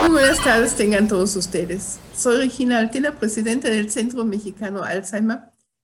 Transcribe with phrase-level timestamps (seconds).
[0.00, 1.98] Muy buenas tardes tengan todos ustedes.
[2.14, 5.40] Soy Regina Altena, presidenta del Centro Mexicano Alzheimer,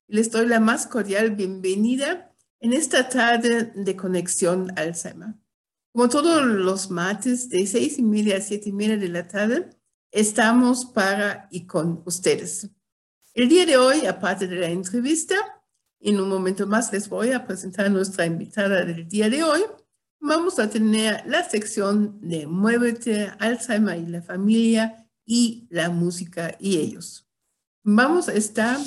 [0.07, 5.35] y les doy la más cordial bienvenida en esta tarde de Conexión Alzheimer.
[5.91, 9.69] Como todos los martes, de seis y media a siete y media de la tarde,
[10.11, 12.69] estamos para y con ustedes.
[13.33, 15.35] El día de hoy, aparte de la entrevista,
[15.99, 19.61] en un momento más les voy a presentar a nuestra invitada del día de hoy,
[20.19, 26.77] vamos a tener la sección de Muévete, Alzheimer y la familia y la música y
[26.77, 27.27] ellos.
[27.83, 28.77] Vamos a estar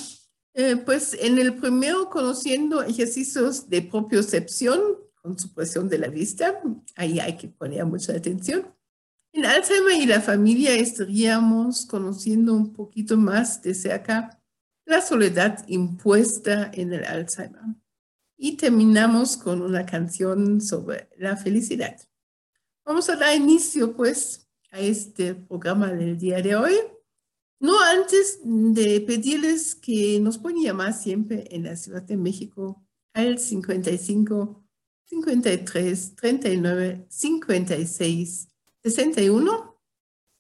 [0.54, 4.80] eh, pues en el primero conociendo ejercicios de propiocepción
[5.22, 6.60] con supresión de la vista.
[6.96, 8.74] Ahí hay que poner mucha atención.
[9.32, 14.42] En Alzheimer y la familia estaríamos conociendo un poquito más de cerca
[14.84, 17.79] la soledad impuesta en el Alzheimer
[18.42, 22.00] y terminamos con una canción sobre la felicidad.
[22.86, 26.72] Vamos a dar inicio pues a este programa del día de hoy.
[27.60, 33.38] No antes de pedirles que nos pueden llamar siempre en la Ciudad de México al
[33.38, 34.64] 55
[35.04, 38.48] 53 39 56
[38.82, 39.80] 61.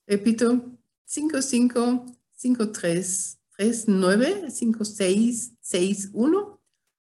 [0.06, 6.59] Repito, 55 53 39 56 61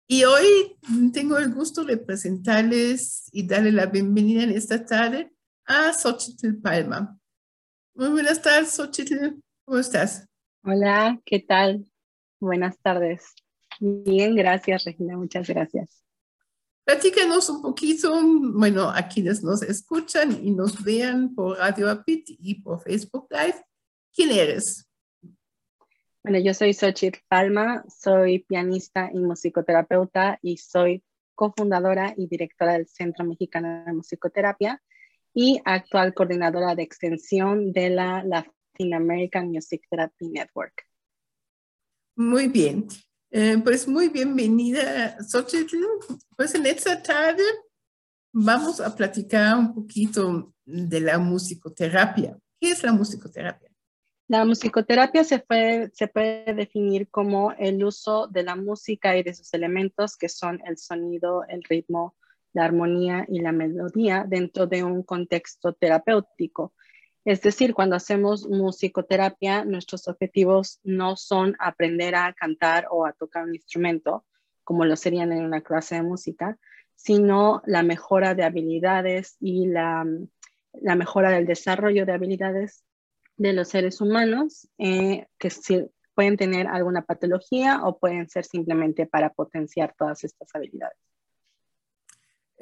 [0.08, 0.76] Y hoy
[1.12, 5.32] tengo el gusto de presentarles y darle la bienvenida en esta tarde
[5.64, 7.18] a Xochitl Palma.
[7.94, 9.40] Muy buenas tardes, Xochitl.
[9.64, 10.28] ¿Cómo estás?
[10.64, 11.90] Hola, ¿qué tal?
[12.38, 13.34] Buenas tardes.
[13.80, 16.04] Bien, gracias, Regina, muchas gracias.
[16.84, 18.14] Platícanos un poquito,
[18.54, 23.60] bueno, a quienes nos escuchan y nos vean por Radio Apit y por Facebook Live,
[24.14, 24.88] ¿quién eres?
[26.22, 31.02] Bueno, yo soy Xochitl Palma, soy pianista y musicoterapeuta y soy
[31.34, 34.80] cofundadora y directora del Centro Mexicano de Musicoterapia
[35.34, 40.86] y actual coordinadora de extensión de la, la Latin American Music Therapy Network.
[42.16, 42.86] Muy bien.
[43.30, 45.76] Eh, pues muy bienvenida, Xochitl.
[46.36, 47.42] Pues en esta tarde
[48.32, 52.38] vamos a platicar un poquito de la musicoterapia.
[52.60, 53.70] ¿Qué es la musicoterapia?
[54.28, 55.44] La musicoterapia se,
[55.92, 60.60] se puede definir como el uso de la música y de sus elementos, que son
[60.66, 62.14] el sonido, el ritmo,
[62.52, 66.74] la armonía y la melodía, dentro de un contexto terapéutico.
[67.24, 73.44] Es decir, cuando hacemos musicoterapia, nuestros objetivos no son aprender a cantar o a tocar
[73.44, 74.24] un instrumento,
[74.64, 76.58] como lo serían en una clase de música,
[76.96, 80.04] sino la mejora de habilidades y la,
[80.96, 82.84] mejora del desarrollo de habilidades
[83.36, 85.50] de los seres humanos eh, que
[86.14, 90.98] pueden tener alguna patología o pueden ser simplemente para potenciar todas estas habilidades.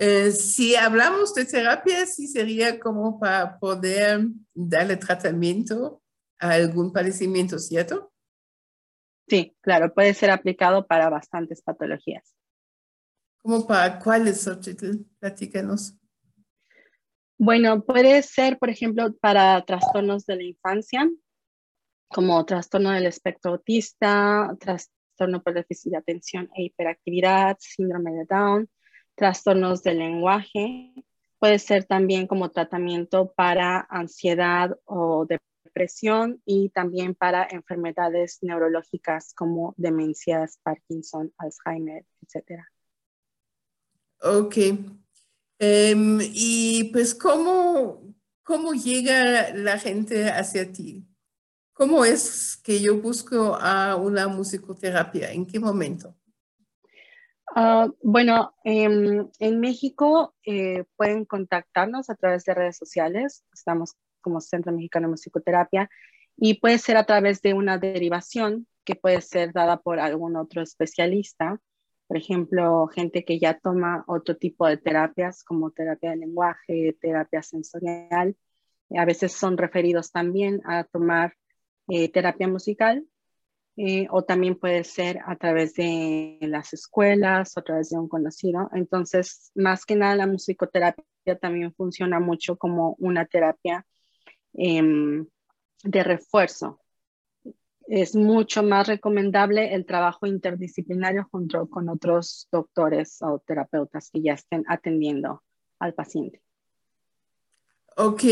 [0.03, 6.01] Eh, si hablamos de terapia, sí sería como para poder darle tratamiento
[6.39, 8.11] a algún padecimiento, ¿cierto?
[9.29, 12.35] Sí, claro, puede ser aplicado para bastantes patologías.
[13.43, 14.49] ¿Cómo para cuáles,
[15.19, 15.95] Platícanos.
[17.37, 21.11] Bueno, puede ser, por ejemplo, para trastornos de la infancia,
[22.09, 28.71] como trastorno del espectro autista, trastorno por déficit de atención e hiperactividad, síndrome de Down,
[29.15, 30.93] trastornos del lenguaje,
[31.39, 35.27] puede ser también como tratamiento para ansiedad o
[35.65, 42.63] depresión y también para enfermedades neurológicas como demencias, Parkinson, Alzheimer, etc.
[44.23, 44.57] Ok.
[45.59, 51.07] Em, y pues, ¿cómo, ¿cómo llega la gente hacia ti?
[51.73, 55.33] ¿Cómo es que yo busco a una musicoterapia?
[55.33, 56.15] ¿En qué momento?
[57.55, 63.45] Ah, bueno, em, en México eh, pueden contactarnos a través de redes sociales.
[63.53, 65.91] Estamos como Centro Mexicano de Musicoterapia
[66.37, 70.63] y puede ser a través de una derivación que puede ser dada por algún otro
[70.63, 71.61] especialista.
[72.07, 77.43] Por ejemplo, gente que ya toma otro tipo de terapias como terapia de lenguaje, terapia
[77.43, 78.37] sensorial.
[78.97, 81.35] A veces son referidos también a tomar
[81.89, 83.05] eh, terapia musical
[83.77, 88.69] eh, o también puede ser a través de las escuelas a través de un conocido.
[88.75, 91.05] Entonces, más que nada, la musicoterapia
[91.41, 93.87] también funciona mucho como una terapia
[94.55, 95.27] em,
[95.85, 96.81] de refuerzo.
[97.87, 104.35] Es mucho más recomendable el trabajo interdisciplinario junto con otros doctores o terapeutas que ya
[104.35, 105.43] estén atendiendo
[105.79, 106.43] al paciente.
[107.97, 108.23] Ok,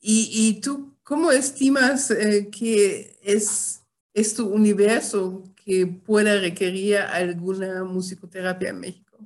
[0.00, 3.81] ¿y, tú cómo estimas eh, que es,
[4.14, 9.18] es tu universo que pueda requerir alguna musicoterapia en México?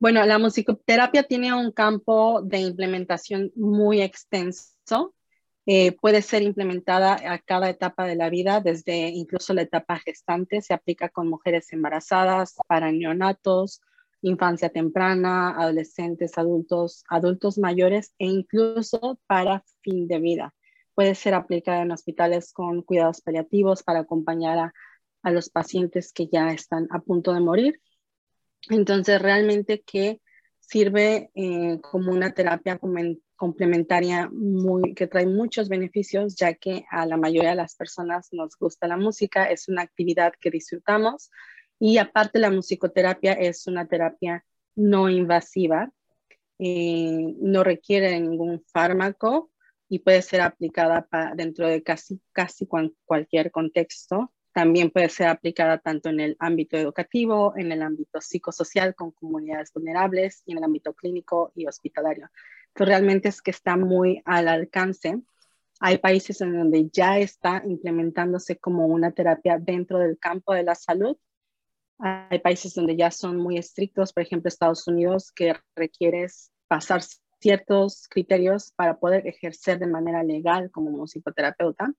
[0.00, 5.14] Bueno, la musicoterapia tiene un campo de implementación muy extenso.
[5.66, 10.62] Eh, puede ser implementada a cada etapa de la vida, desde incluso la etapa gestante,
[10.62, 13.82] se aplica con mujeres embarazadas, para neonatos,
[14.22, 20.54] infancia temprana, adolescentes, adultos, adultos mayores e incluso para fin de vida.
[20.98, 24.72] Puede ser aplicada en hospitales con cuidados paliativos para acompañar
[25.22, 27.80] a, los pacientes que ya están a punto de morir.
[28.68, 30.20] Entonces, realmente que
[30.58, 32.80] sirve eh, como una terapia
[33.36, 38.56] complementaria muy, que trae muchos beneficios, ya que a la mayoría de las personas nos
[38.58, 41.30] gusta la música, es una actividad que disfrutamos,
[41.78, 45.92] y aparte la musicoterapia es una terapia no invasiva,
[46.58, 49.52] eh, no requiere ningún fármaco
[49.88, 52.68] y puede ser aplicada dentro de casi, casi
[53.04, 54.32] cualquier contexto.
[54.52, 59.72] También puede ser aplicada tanto en el ámbito educativo, en el ámbito psicosocial con comunidades
[59.72, 62.28] vulnerables y en el ámbito clínico y hospitalario.
[62.68, 65.20] Entonces realmente es que está muy al alcance.
[65.80, 70.74] Hay países en donde ya está implementándose como una terapia dentro del campo de la
[70.74, 71.16] salud
[71.98, 77.02] hay países donde ya son muy estrictos, por ejemplo, Estados Unidos, que requieres pasar
[77.40, 81.92] ciertos criterios para poder ejercer de manera legal como musicoterapeuta.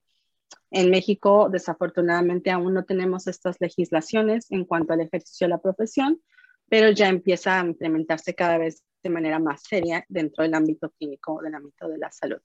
[0.71, 6.21] En México, desafortunadamente, aún no tenemos estas legislaciones en cuanto al ejercicio de la profesión,
[6.69, 11.41] pero ya empieza a implementarse cada vez de manera más seria dentro del ámbito clínico,
[11.41, 12.39] del ámbito de la salud.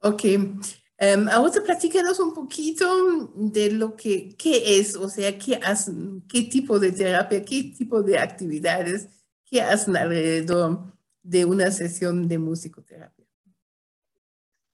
[0.00, 0.24] Ok,
[1.02, 6.42] Um, ahora platícanos un poquito de lo que qué es, o sea, qué hacen, qué
[6.42, 9.08] tipo de terapia, qué tipo de actividades,
[9.44, 10.92] qué hacen alrededor
[11.22, 13.26] de una sesión de musicoterapia.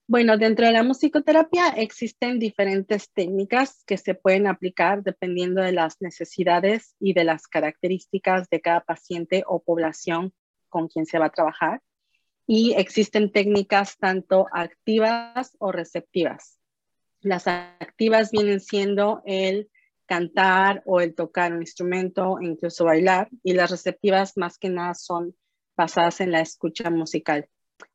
[0.07, 6.01] Bueno, dentro de la musicoterapia existen diferentes técnicas que se pueden aplicar dependiendo de las
[6.01, 10.33] necesidades y de las características de cada paciente o población
[10.71, 11.83] con quien se va a trabajar
[12.47, 16.59] y existen técnicas tanto activas o receptivas.
[17.21, 19.69] Las activas vienen siendo el
[20.07, 25.37] cantar o el tocar un instrumento, incluso bailar, y las receptivas más que nada son
[25.79, 27.49] basadas en la escucha musical.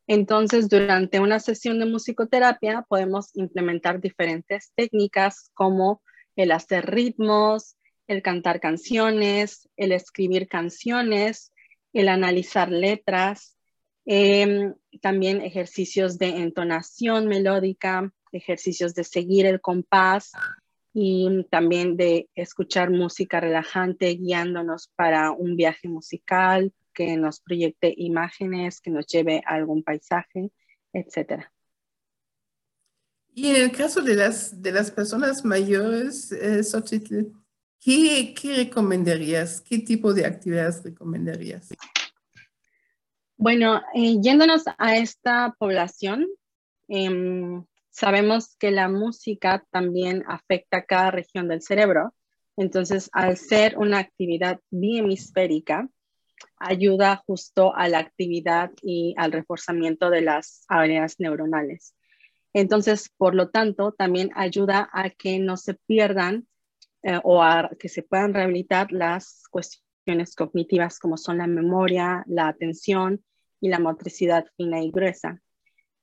[0.08, 6.02] Entonces, durante una sesión de musicoterapia podemos implementar diferentes técnicas como
[6.36, 7.76] el hacer ritmos,
[8.08, 11.52] el cantar canciones, el escribir canciones,
[11.94, 13.54] el analizar letras,
[14.06, 20.34] Em, también ejercicios de entonación melódica, ejercicios de seguir el compás
[20.94, 28.80] y también de escuchar música relajante guiándonos para un viaje musical que nos proyecte imágenes,
[28.80, 30.52] que nos lleve a algún paisaje,
[30.94, 31.44] etc.
[33.34, 36.62] Y en el caso de las, de las personas mayores, eh,
[37.80, 39.60] ¿qué, ¿qué recomendarías?
[39.62, 41.70] ¿Qué tipo de actividades recomendarías?
[43.38, 46.28] Bueno, eh, yéndonos a esta población,
[46.88, 52.14] em, sabemos que la música también afecta a cada región del cerebro.
[52.56, 55.90] Entonces, al ser una actividad bihemisférica,
[56.58, 61.96] ayuda justo a la actividad y al reforzamiento de las áreas neuronales.
[62.54, 66.48] Entonces, por lo tanto, también ayuda a que no se pierdan
[67.02, 72.48] eh, o a que se puedan rehabilitar las cuestiones cognitivas como son la memoria, la
[72.48, 73.24] atención
[73.60, 75.42] y la motricidad fina y gruesa.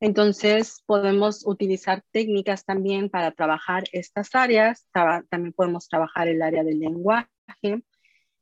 [0.00, 4.87] Entonces, podemos utilizar técnicas también para trabajar estas áreas.
[4.92, 7.28] También podemos trabajar el área del lenguaje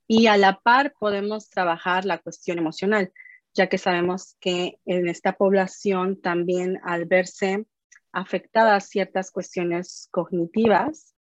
[0.09, 3.13] y a la par podemos trabajar la cuestión emocional,
[3.55, 7.67] ya que sabemos que en esta población también al verse
[8.11, 11.15] afectadas ciertas cuestiones cognitivas,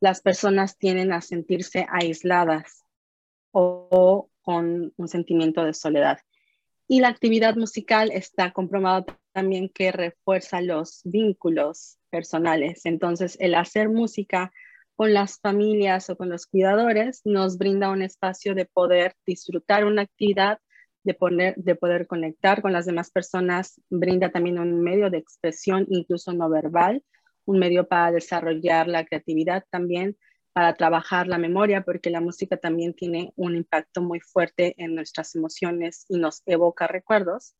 [0.00, 2.84] las personas tienden a sentirse aisladas
[3.52, 6.18] o, con un sentimiento de soledad.
[6.86, 12.84] Y la actividad musical está comprobado también que refuerza los vínculos personales.
[12.84, 14.52] Entonces, el hacer música
[14.96, 20.02] con las familias o con los cuidadores nos brinda un espacio de poder disfrutar una
[20.02, 20.58] actividad,
[21.04, 25.86] de, poner, de poder conectar con las demás personas, brinda también un medio de expresión,
[25.90, 27.04] incluso no verbal,
[27.44, 30.16] un medio para desarrollar la creatividad también,
[30.54, 35.34] para trabajar la memoria, porque la música también tiene un impacto muy fuerte en nuestras
[35.36, 37.54] emociones y nos evoca recuerdos.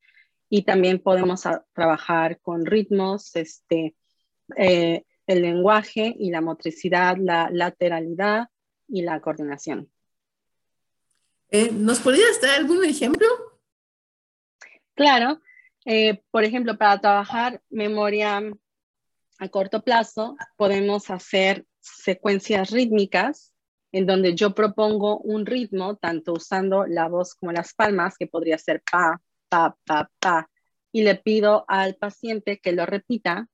[0.48, 1.42] Y también podemos
[1.74, 3.94] trabajar con ritmos, este,
[4.56, 8.48] eh, el lenguaje y la motricidad, la lateralidad
[8.88, 9.90] y la coordinación.
[11.50, 13.26] Eh, ¿Nos podrías dar algún ejemplo?
[14.94, 15.40] Claro.
[15.84, 18.42] Eh, por ejemplo, para trabajar memoria
[19.38, 23.54] a corto plazo, podemos hacer secuencias rítmicas
[23.92, 28.58] en donde yo propongo un ritmo, tanto usando la voz como las palmas, que podría
[28.58, 30.50] ser pa, pa, pa, pa,
[30.92, 33.48] y le pido al paciente que lo repita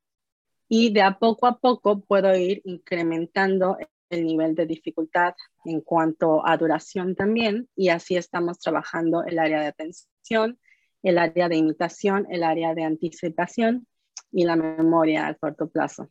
[0.74, 3.76] y de a poco a poco puedo ir incrementando
[4.08, 5.34] el nivel de dificultad
[5.66, 10.58] en cuanto a duración también y así estamos trabajando el área de atención,
[11.02, 13.86] el área de imitación, el área de anticipación
[14.30, 16.08] y la memoria a corto plazo.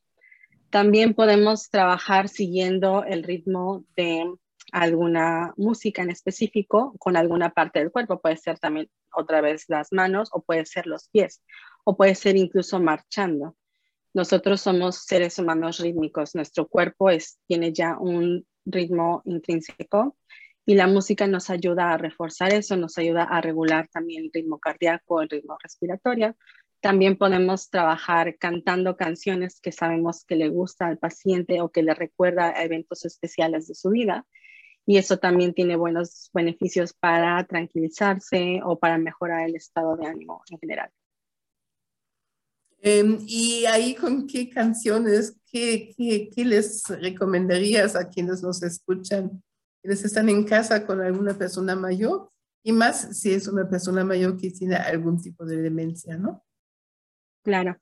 [0.70, 4.32] También podemos trabajar siguiendo el ritmo de
[4.72, 8.22] alguna música en específico con alguna parte del cuerpo.
[8.22, 11.42] Puede ser también otra vez las manos o puede ser los pies
[11.84, 13.56] o puede ser incluso marchando.
[14.14, 17.10] Nosotros somos seres humanos rítmicos, nuestro cuerpo
[17.48, 20.18] tiene ya un ritmo intrínseco
[20.66, 24.60] y la música nos ayuda a reforzar eso, nos ayuda a regular también el ritmo
[24.60, 26.36] cardíaco, el ritmo respiratorio.
[26.82, 31.94] También podemos trabajar cantando canciones que sabemos que le gusta al paciente o que le
[31.94, 34.26] recuerda a eventos especiales de su vida.
[34.86, 40.44] Y eso también tiene buenos beneficios para tranquilizarse o para mejorar el estado de ánimo
[40.50, 40.92] en general.
[42.84, 49.44] Em, y ahí con qué canciones, qué, qué, les recomendarías a quienes nos escuchan,
[49.82, 52.32] quienes están en casa con alguna persona mayor
[52.64, 56.44] y más si es una persona mayor que tiene algún tipo de demencia, ¿no?
[57.44, 57.78] Claro.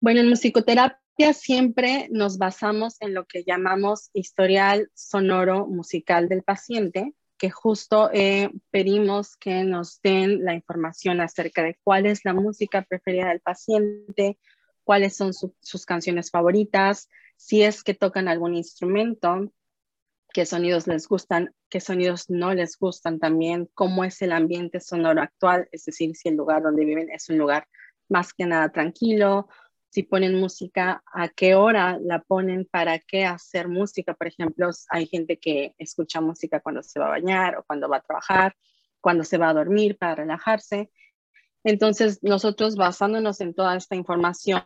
[0.00, 7.14] Bueno, en musicoterapia siempre nos basamos en lo que llamamos historial sonoro musical del paciente
[7.50, 13.28] justo eh, pedimos que nos den la información acerca de cuál es la música preferida
[13.28, 14.38] del paciente,
[14.84, 19.52] cuáles son sus canciones favoritas, si es que tocan algún instrumento,
[20.32, 25.22] qué sonidos les gustan, qué sonidos no les gustan también, cómo es el ambiente sonoro
[25.22, 27.66] actual, es decir, si el lugar donde viven es un lugar
[28.08, 29.48] más que nada tranquilo
[29.94, 34.12] si ponen música, a qué hora la ponen, para qué hacer música.
[34.12, 37.98] Por ejemplo, hay gente que escucha música cuando se va a bañar o cuando va
[37.98, 38.56] a trabajar,
[39.00, 40.90] cuando se va a dormir para relajarse.
[41.62, 44.64] Entonces, nosotros basándonos en toda esta información,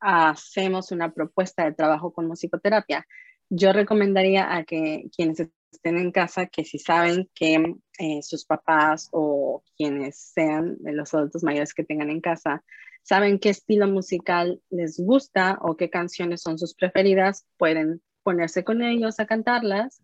[0.00, 3.06] hacemos una propuesta de trabajo con musicoterapia.
[3.50, 9.08] Yo recomendaría a que quienes estén en casa, que si saben que eh, sus papás
[9.12, 12.64] o quienes sean los adultos mayores que tengan en casa,
[13.02, 18.82] saben qué estilo musical les gusta o qué canciones son sus preferidas, pueden ponerse con
[18.82, 20.02] ellos a cantarlas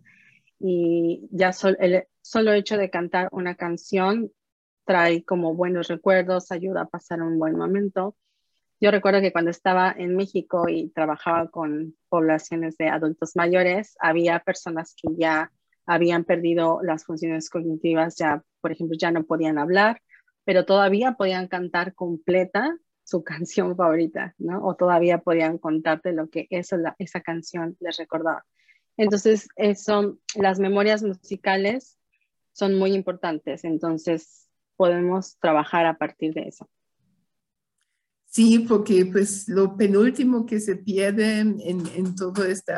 [0.60, 1.50] y ya
[1.80, 4.30] el solo hecho de cantar una canción
[4.84, 8.16] trae como buenos recuerdos, ayuda a pasar un buen momento.
[8.80, 14.40] Yo recuerdo que cuando estaba en México y trabajaba con poblaciones de adultos mayores, había
[14.40, 15.52] personas que ya
[15.86, 20.00] habían perdido las funciones cognitivas, ya, por ejemplo, ya no podían hablar,
[20.44, 24.64] pero todavía podían cantar completa su canción favorita, ¿no?
[24.64, 28.44] O todavía podían contarte lo que eso, esa canción les recordaba.
[28.96, 31.98] Entonces, eso, las memorias musicales
[32.52, 36.68] son muy importantes, entonces podemos trabajar a partir de eso.
[38.26, 42.72] Sí, porque pues lo penúltimo que se pierde en, en todo este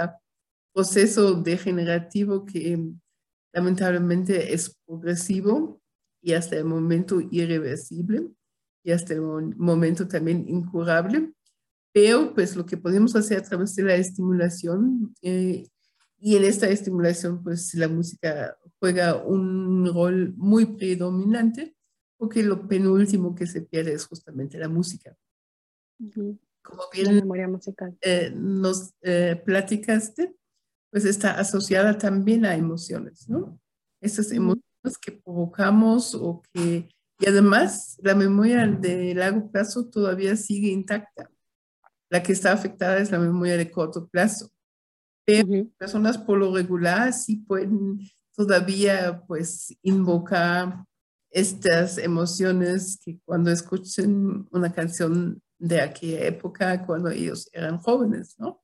[0.75, 2.79] proceso degenerativo que
[3.53, 5.81] lamentablemente es progresivo
[6.21, 8.29] y hasta el momento irreversible,
[8.83, 9.23] y hasta el
[9.57, 11.33] momento también incurable,
[11.93, 15.69] pero pues lo que podemos hacer a través de la estimulación eh,
[16.19, 21.75] y en esta estimulación pues la música juega un rol muy predominante
[22.17, 25.17] porque lo penúltimo que se pierde es justamente la música.
[26.63, 27.97] Como bien memoria musical.
[28.01, 30.35] Eh, nos eh, platicaste,
[30.95, 33.59] pues está asociada también a emociones, ¿no?
[34.01, 40.69] Esas emociones que provocamos o que y además, la memoria de largo plazo todavía sigue
[40.69, 41.31] intacta.
[42.11, 44.53] la que está afectada es la memoria de corto plazo.
[45.25, 47.99] Pero personas por lo regular sí pueden
[48.37, 50.85] todavía pues invocar
[51.31, 58.63] estas emociones que cuando escuchen una canción de aquella época, cuando ellos eran jóvenes, ¿no?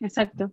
[0.00, 0.52] Exacto.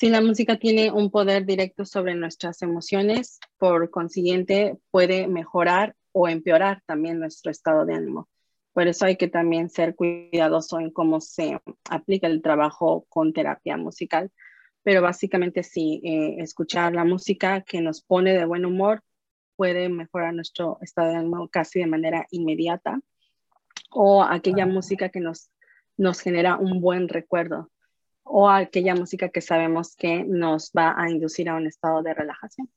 [0.00, 6.26] Sí, la música tiene un poder directo sobre nuestras emociones, por consiguiente puede mejorar o
[6.26, 8.26] empeorar también nuestro estado de ánimo.
[8.72, 13.76] Por eso hay que también ser cuidadoso en cómo se aplica el trabajo con terapia
[13.76, 14.32] musical.
[14.82, 19.02] Pero básicamente sí, eh, escuchar la música que nos pone de buen humor
[19.54, 23.02] puede mejorar nuestro estado de ánimo casi de manera inmediata.
[23.90, 25.50] O aquella música que nos,
[25.98, 27.70] nos genera un buen recuerdo
[28.32, 32.70] o aquella música que sabemos que nos va a inducir a un estado de relajación.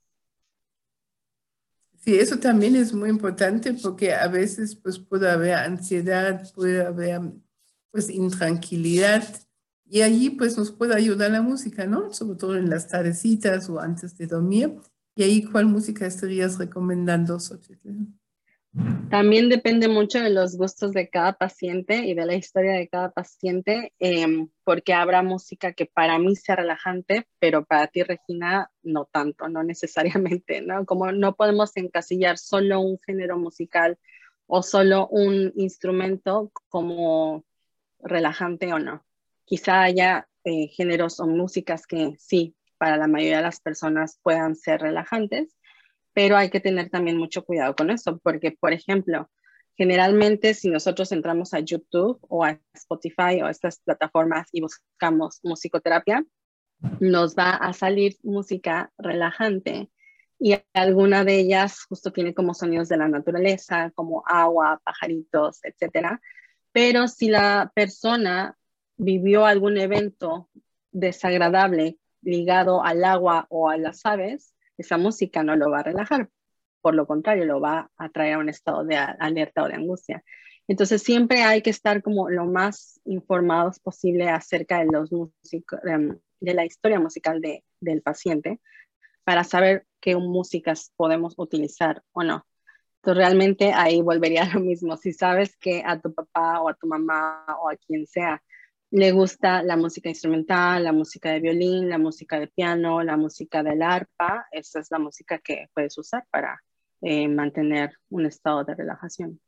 [2.00, 7.22] Sí, eso también es muy importante porque a veces pues puede haber ansiedad, puede haber
[7.92, 9.24] pues intranquilidad
[9.86, 12.12] y allí pues nos puede ayudar la música, ¿no?
[12.12, 14.76] Sobre todo en las tardecitas o antes de dormir.
[15.16, 17.90] ¿Y ahí cuál música estarías recomendando, Xochitl?
[19.10, 23.12] También depende mucho de los gustos de cada paciente y de la historia de cada
[23.12, 29.06] paciente, em, porque habrá música que para mí sea relajante, pero para ti, Regina, no
[29.06, 29.64] tanto, no
[30.42, 30.86] necesariamente, ¿no?
[30.88, 34.00] Como no podemos encasillar solo un género musical
[34.48, 37.46] o solo un instrumento como
[38.00, 39.06] relajante o no.
[39.46, 44.56] Quizá haya eh, géneros o músicas que sí, para la mayoría de las personas puedan
[44.56, 45.56] ser relajantes,
[46.14, 49.30] pero hay que tener también mucho cuidado con eso, porque, por ejemplo,
[49.76, 56.26] generalmente si nosotros entramos a YouTube o a Spotify o estas plataformas y buscamos musicoterapia,
[57.00, 59.90] nos va a salir música relajante
[60.40, 66.20] y alguna de ellas justo tiene como sonidos de la naturaleza, como agua, pajaritos, etcétera.
[66.74, 68.58] Pero si la persona
[68.98, 70.50] vivió algún evento
[70.92, 74.53] desagradable ligado al agua o a las aves,
[74.84, 76.30] esa música no lo va a relajar,
[76.82, 80.24] por lo contrario, lo va a traer a un estado de alerta o de angustia.
[80.68, 85.12] Entonces siempre hay que estar como lo más informados posible acerca de, los
[85.86, 88.62] em, de la historia musical de, del paciente
[89.24, 92.46] para saber qué músicas podemos utilizar o no.
[92.98, 94.98] Entonces realmente ahí volvería a lo mismo.
[94.98, 98.42] Si sabes que a tu papá o a tu mamá o a quien sea
[98.94, 103.64] le gusta la música instrumental, la música de violín, la música de piano, la música
[103.64, 104.46] del arpa.
[104.52, 106.62] Esa es la música que puedes usar para
[107.02, 109.42] eh, mantener un estado de relajación.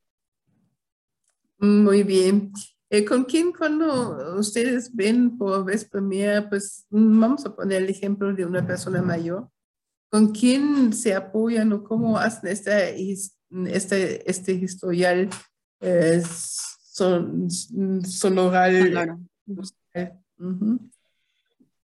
[1.60, 2.52] Muy bien.
[2.90, 8.34] Eh, ¿Con quién cuando ustedes ven por vez primera, pues vamos a poner el ejemplo
[8.34, 9.48] de una persona mayor,
[10.10, 13.00] ¿con quién se apoyan o cómo hacen este,
[13.68, 15.30] este, este historial
[15.82, 18.90] eh, son, sonoral?
[18.90, 19.20] Claro.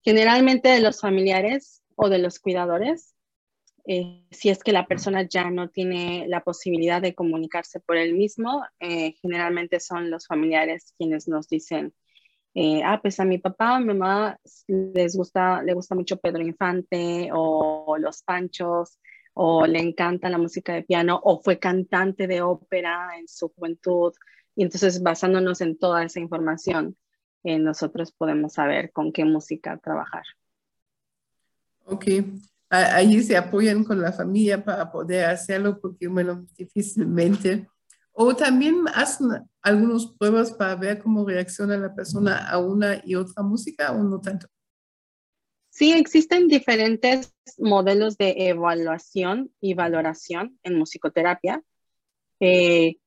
[0.03, 3.15] Generalmente de los familiares o de los cuidadores,
[3.85, 8.13] eh, si es que la persona ya no tiene la posibilidad de comunicarse por él
[8.13, 11.93] mismo, eh, generalmente son los familiares quienes nos dicen,
[12.53, 16.43] eh, ah, pues a mi papá, a mi mamá les gusta, le gusta mucho Pedro
[16.43, 18.99] Infante o Los Panchos
[19.33, 24.13] o le encanta la música de piano o fue cantante de ópera en su juventud.
[24.55, 26.97] Y entonces basándonos en toda esa información,
[27.43, 30.23] eh, nosotros podemos saber con qué música trabajar.
[31.85, 32.05] Ok,
[32.69, 37.67] ahí se apoyan con la familia para poder hacerlo porque, bueno, difícilmente.
[38.13, 39.27] O también hacen
[39.61, 44.19] algunas pruebas para ver cómo reacciona la persona a una y otra música o no
[44.19, 44.47] tanto.
[45.69, 51.63] Sí, existen diferentes modelos de evaluación y valoración en musicoterapia.
[52.41, 52.97] Eh,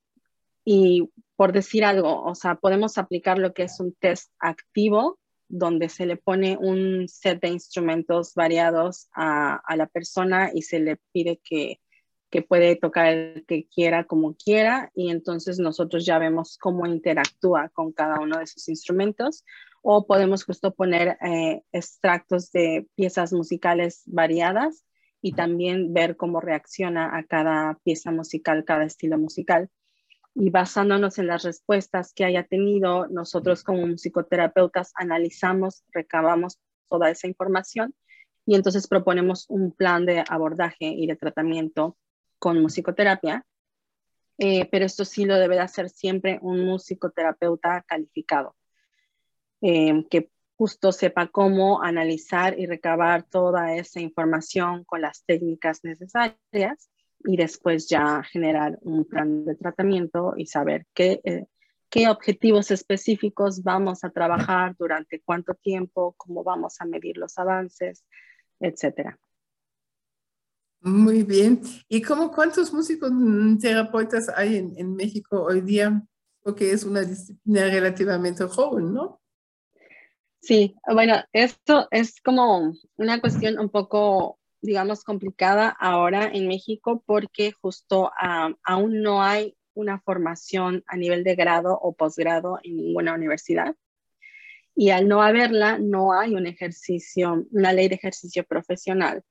[0.64, 5.18] y por decir algo, o sea, podemos aplicar lo que es un test activo,
[5.49, 10.99] donde se le pone un set de instrumentos variados a, la persona y se le
[11.12, 11.81] pide que,
[12.49, 17.92] puede tocar el que quiera como quiera y entonces nosotros ya vemos cómo interactúa con
[17.92, 19.44] cada uno de esos instrumentos.
[19.83, 24.85] O podemos justo poner eh, extractos de piezas musicales variadas
[25.23, 29.70] y también ver cómo reacciona a cada pieza musical, cada estilo musical
[30.35, 37.29] y basándonos en las respuestas que haya tenido, nosotros como musicoterapeutas analizamos, recabamos toda esa
[37.29, 37.94] información
[38.44, 41.97] y entonces proponemos un plan de abordaje y de tratamiento
[42.38, 43.47] con musicoterapia.
[44.38, 48.57] Eh, pero esto sí lo debe de hacer siempre un musicoterapeuta calificado,
[49.61, 56.90] eh, que justo sepa cómo analizar y recabar toda esa información con las técnicas necesarias
[57.24, 61.46] y después ya generar un plan de tratamiento y saber qué, eh,
[61.90, 68.04] qué objetivos específicos vamos a trabajar, durante cuánto tiempo, cómo vamos a medir los avances,
[68.60, 69.18] etcétera.
[70.80, 71.62] Muy bien.
[71.88, 76.02] ¿Y cómo cuántos músicos mm, terapeutas hay en, en México hoy día?
[76.42, 79.22] Porque es una disciplina relativamente joven, ¿no?
[80.44, 87.53] Sí, bueno, esto es como una cuestión un poco, digamos, complicada ahora en México porque
[87.53, 88.11] justo
[88.64, 93.77] aún no hay una formación a nivel de grado o posgrado en ninguna universidad.
[94.74, 99.22] Y al no haberla, no hay un ejercicio, una ley de ejercicio profesional,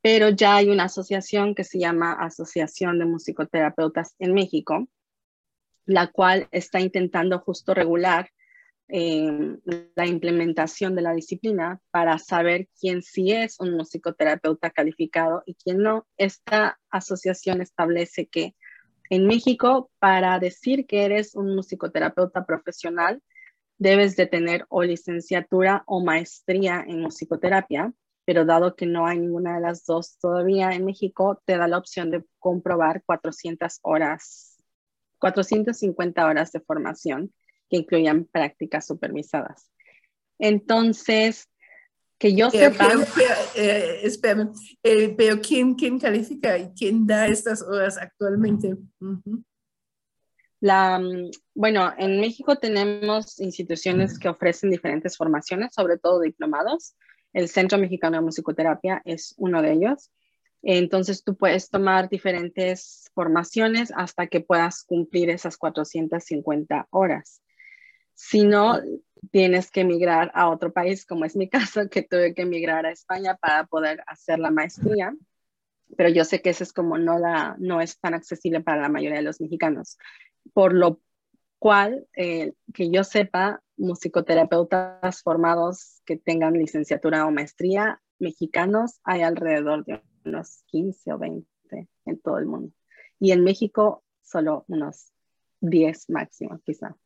[0.00, 4.88] pero ya hay una asociación que se llama Asociación de Musicoterapeutas en México,
[5.86, 8.30] la cual está intentando justo regular
[8.88, 9.58] eh,
[9.94, 15.78] la implementación de la disciplina para saber quién sí es un musicoterapeuta calificado y quién
[15.78, 16.06] no.
[16.16, 18.54] Esta asociación establece que
[19.10, 23.22] en México, para decir que eres un musicoterapeuta profesional,
[23.78, 27.92] debes de tener o licenciatura o maestría en musicoterapia,
[28.24, 31.78] pero dado que no hay ninguna de las dos todavía en México, te da la
[31.78, 34.58] opción de comprobar 400 horas,
[35.18, 37.32] 450 horas de formación
[37.68, 39.70] que incluyan prácticas supervisadas.
[40.38, 41.48] Entonces,
[42.18, 42.88] que yo sepa...
[43.54, 44.52] Eh, espérame,
[44.82, 48.76] eh, pero ¿quién, ¿quién califica y quién da estas horas actualmente?
[50.60, 56.96] La, mm, bueno, en México tenemos instituciones que ofrecen diferentes formaciones, sobre todo diplomados.
[57.32, 60.10] El Centro Mexicano de Musicoterapia es uno de ellos.
[60.62, 67.42] Entonces tú puedes tomar diferentes formaciones hasta que puedas cumplir esas 450 horas.
[68.20, 68.80] Si no,
[69.30, 72.90] tienes que emigrar a otro país, como es mi caso, que tuve que emigrar a
[72.90, 75.14] España para poder hacer la maestría.
[75.96, 78.88] Pero yo sé que eso es como no, la, no es tan accesible para la
[78.88, 79.98] mayoría de los mexicanos.
[80.52, 81.00] Por lo
[81.60, 89.84] cual, eh, que yo sepa, musicoterapeutas formados que tengan licenciatura o maestría mexicanos hay alrededor
[89.84, 91.46] de unos 15 o 20
[92.04, 92.72] en todo el mundo.
[93.20, 95.12] Y en México solo unos
[95.60, 96.96] 10 máximo, quizá.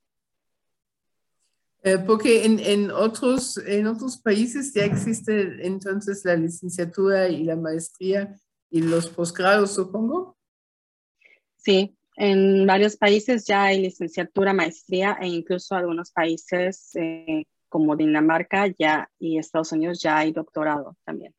[1.85, 7.57] Eh, porque en, en, otros, en otros países ya existe entonces la licenciatura y la
[7.57, 8.39] maestría
[8.71, 10.37] y los posgrados, supongo.
[11.57, 18.67] Sí, en varios países ya hay licenciatura, maestría e incluso algunos países eh, como Dinamarca
[18.79, 21.35] ya y Estados Unidos ya hay doctorado también.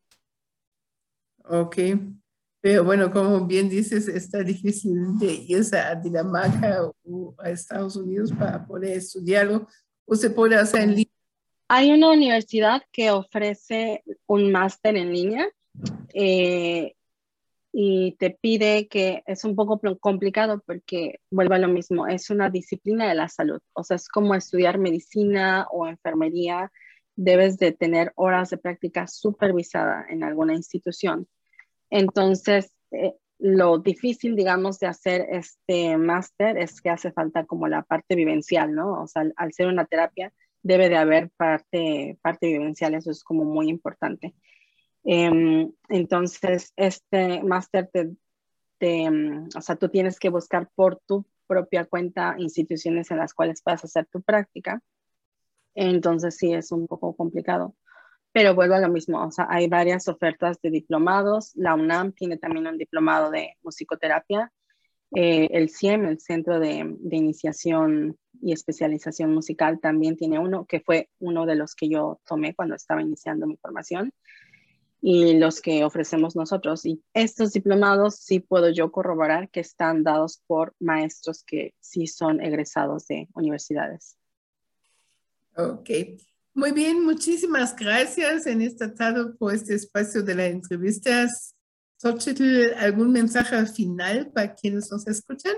[1.46, 1.78] Ok,
[2.60, 8.32] pero bueno, como bien dices, está difícil de irse a Dinamarca o a Estados Unidos
[8.32, 9.68] para poder estudiarlo
[10.06, 11.14] o se puede hacer en línea?
[11.68, 15.48] Hay una universidad que ofrece un máster en línea
[16.14, 16.96] eh,
[17.72, 22.50] y te pide que es un poco complicado porque vuelve a lo mismo, es una
[22.50, 26.72] disciplina de la salud, o sea, es como estudiar medicina o enfermería,
[27.16, 31.28] debes de tener horas de práctica supervisada en alguna institución.
[31.90, 37.84] Entonces, eh, lo difícil, digamos, de hacer este máster es que hace falta como la
[37.84, 39.04] parte vivencial, ¿no?
[39.04, 43.44] O sea, al, ser una terapia debe de haber parte, parte vivencial, eso es como
[43.44, 44.34] muy importante.
[45.04, 48.16] Em, entonces, este máster te,
[48.80, 53.62] em, o sea, tú tienes que buscar por tu propia cuenta instituciones en las cuales
[53.62, 54.82] puedas hacer tu práctica.
[55.76, 57.76] Entonces, sí, es un poco complicado
[58.34, 62.38] pero vuelvo a lo mismo, o sea, hay varias ofertas de diplomados, la UNAM tiene
[62.38, 64.52] también un diplomado de musicoterapia,
[65.16, 70.80] eh, el CIEM, el Centro de, de, Iniciación y Especialización Musical, también tiene uno, que
[70.80, 74.12] fue uno de los que yo tomé cuando estaba iniciando mi formación,
[75.06, 76.86] y los que ofrecemos nosotros.
[76.86, 82.42] Y estos diplomados sí puedo yo corroborar que están dados por maestros que sí son
[82.42, 84.18] egresados de universidades.
[85.58, 85.90] Ok.
[86.56, 91.28] Muy bien, muchísimas gracias en esta tarde por este espacio de la entrevista.
[91.98, 95.54] Xochitl, ¿algún mensaje final para quienes nos escuchan?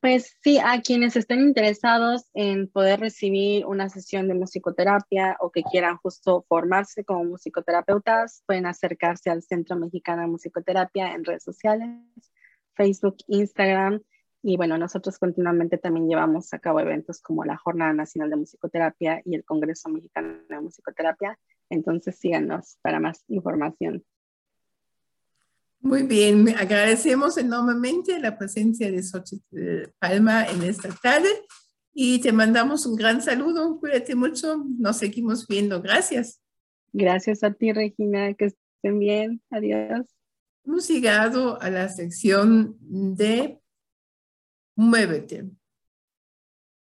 [0.00, 5.64] Pues sí, a quienes estén interesados en poder recibir una sesión de musicoterapia o que
[5.64, 11.98] quieran justo formarse como musicoterapeutas, pueden acercarse al Centro Mexicano de Musicoterapia en redes sociales,
[12.74, 14.00] Facebook, Instagram
[14.42, 19.20] y bueno, nosotros continuamente también llevamos a cabo eventos como la Jornada Nacional de Musicoterapia
[19.24, 21.38] y el Congreso Mexicano de Musicoterapia.
[21.68, 24.04] Entonces síganos para más información.
[25.80, 31.28] Muy bien, agradecemos enormemente la presencia de Xochitl Palma en esta tarde
[31.92, 33.78] y te mandamos un gran saludo.
[33.78, 35.80] Cuídate mucho, nos seguimos viendo.
[35.82, 36.40] Gracias.
[36.92, 39.42] Gracias a ti, Regina, que estén bien.
[39.50, 40.06] Adiós.
[40.64, 43.59] Hemos llegado a la sección de
[44.80, 45.44] Muévete.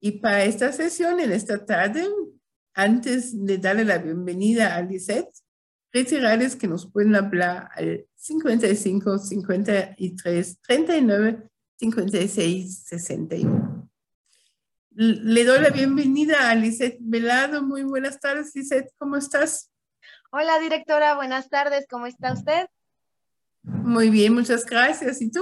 [0.01, 2.05] Y para esta sesión, en esta tarde,
[2.73, 5.33] antes de darle la bienvenida a Lisette,
[5.93, 13.89] retirarles que nos pueden hablar al 55 53 39 56 61.
[14.91, 17.63] Le doy la bienvenida a Lisette Velado.
[17.63, 18.91] Muy buenas tardes, Lisette.
[18.97, 19.71] ¿Cómo estás?
[20.31, 21.15] Hola, directora.
[21.15, 21.87] Buenas tardes.
[21.89, 22.67] ¿Cómo está usted?
[23.61, 25.21] Muy bien, muchas gracias.
[25.21, 25.41] ¿Y tú?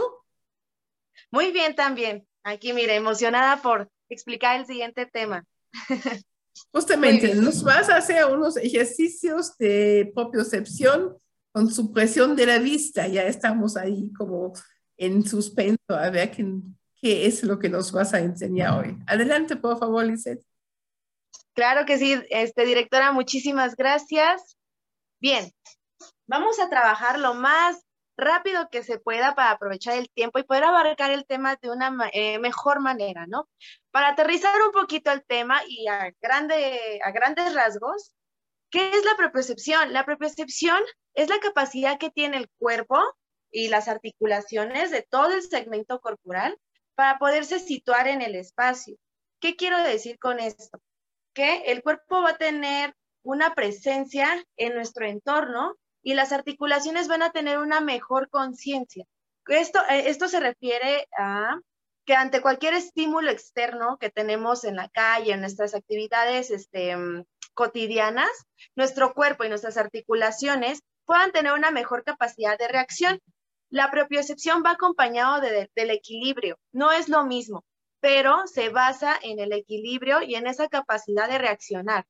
[1.31, 2.27] Muy bien también.
[2.45, 5.43] Aquí, mire, emocionada por explicar el siguiente tema.
[6.71, 11.17] Justamente, nos vas a hacer unos ejercicios de propiocepción
[11.51, 13.07] con supresión de la vista.
[13.07, 14.53] Ya estamos ahí como
[14.95, 16.45] en suspenso a ver qué,
[17.01, 18.95] qué es lo que nos vas a enseñar hoy.
[19.07, 20.45] Adelante, por favor, Lizeth.
[21.53, 24.55] Claro que sí, este, directora, muchísimas gracias.
[25.19, 25.51] Bien,
[26.27, 27.84] vamos a trabajar lo más
[28.17, 31.93] rápido que se pueda para aprovechar el tiempo y poder abarcar el tema de una
[32.13, 33.49] eh, mejor manera, ¿no?
[33.91, 38.13] Para aterrizar un poquito el tema y a, grande, a grandes rasgos,
[38.69, 39.93] ¿qué es la propiocepción?
[39.93, 40.81] La propiocepción
[41.13, 42.99] es la capacidad que tiene el cuerpo
[43.51, 46.57] y las articulaciones de todo el segmento corporal
[46.95, 48.97] para poderse situar en el espacio.
[49.39, 50.81] ¿Qué quiero decir con esto?
[51.33, 55.75] Que el cuerpo va a tener una presencia en nuestro entorno
[56.05, 59.05] y las articulaciones van a tener una mejor conciencia.
[59.47, 61.59] Esto, eh, esto se refiere a
[62.05, 67.25] que ante cualquier estímulo externo que tenemos en la calle, en nuestras actividades este, mm,
[67.55, 68.29] cotidianas,
[68.75, 73.19] nuestro cuerpo y nuestras articulaciones puedan tener una mejor capacidad de reacción.
[73.71, 77.65] La propiocepción va acompañado del equilibrio, no es lo mismo,
[77.99, 82.05] pero se basa en el equilibrio y en esa capacidad de reaccionar.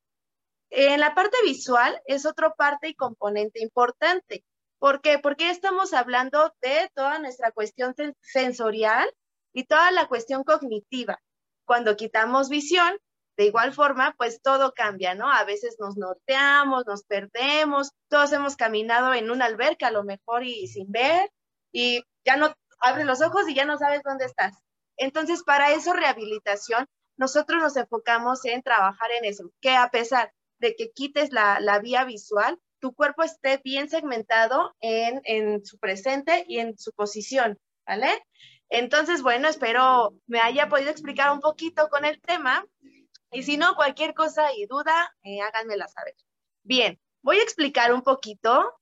[0.77, 4.43] En la parte visual es otra parte y componente importante.
[4.77, 5.19] ¿Por qué?
[5.19, 9.09] Porque estamos hablando de toda nuestra cuestión sensorial
[9.53, 11.17] y toda la cuestión cognitiva.
[11.63, 12.99] Cuando quitamos visión,
[13.37, 15.31] de igual forma, pues todo cambia, ¿no?
[15.31, 20.43] A veces nos norteamos, nos perdemos, todos hemos caminado en una alberca a lo mejor
[20.43, 21.31] y sin ver,
[21.71, 24.57] y ya no abres los ojos y ya no sabes dónde estás.
[24.97, 26.85] Entonces, para eso, rehabilitación,
[27.15, 30.33] nosotros nos enfocamos en trabajar en eso, que a pesar
[30.73, 36.59] que quites la, vía visual, tu cuerpo esté bien segmentado en, en, su presente y
[36.59, 38.23] en su posición, ¿vale?
[38.69, 42.65] Entonces, bueno, espero me haya podido explicar un poquito con el tema.
[43.31, 46.15] Y si no, cualquier cosa y duda, eh, háganmela saber.
[46.63, 48.73] Bien, voy a explicar un poquito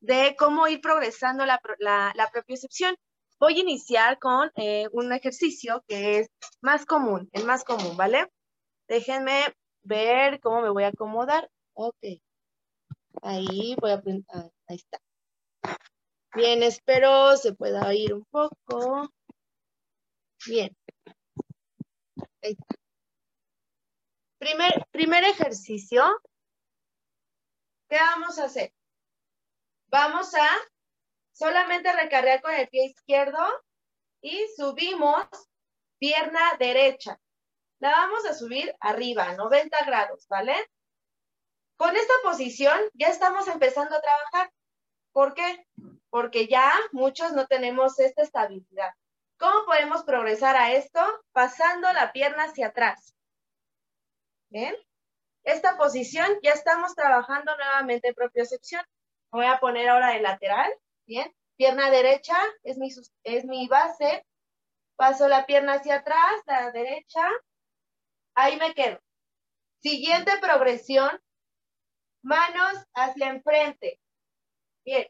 [0.00, 2.96] de cómo ir progresando la, la, la propiocepción.
[3.38, 6.28] Voy a iniciar con eh, un ejercicio que es
[6.62, 8.30] más común, el más común, ¿vale?
[8.88, 9.54] Déjenme
[9.86, 11.50] ver cómo me voy a acomodar.
[11.74, 11.96] Ok.
[13.22, 14.02] Ahí voy a
[14.34, 14.98] ah, ahí está.
[16.34, 19.08] Bien, espero se pueda oír un poco.
[20.46, 20.76] Bien.
[22.42, 22.74] Ahí está.
[24.38, 26.04] Primer, primer ejercicio.
[27.88, 28.72] ¿Qué vamos a hacer?
[29.88, 30.48] Vamos a
[31.32, 33.38] solamente recargar con el pie izquierdo
[34.20, 35.26] y subimos
[35.98, 37.18] pierna derecha
[37.78, 40.54] la vamos a subir arriba, 90 grados, ¿vale?
[41.76, 44.50] Con esta posición ya estamos empezando a trabajar.
[45.12, 45.66] ¿Por qué?
[46.10, 48.90] Porque ya muchos no tenemos esta estabilidad.
[49.38, 51.00] ¿Cómo podemos progresar a esto?
[51.32, 53.14] Pasando la pierna hacia atrás.
[54.48, 54.74] ¿Bien?
[55.44, 58.82] Esta posición ya estamos trabajando nuevamente en propiocepción.
[59.30, 60.72] Voy a poner ahora de lateral.
[61.06, 61.32] Bien.
[61.56, 62.90] Pierna derecha es mi,
[63.24, 64.24] es mi base.
[64.96, 67.28] Paso la pierna hacia atrás, la derecha.
[68.36, 69.00] Ahí me quedo.
[69.80, 71.10] Siguiente progresión,
[72.22, 73.98] manos hacia enfrente.
[74.84, 75.06] Bien,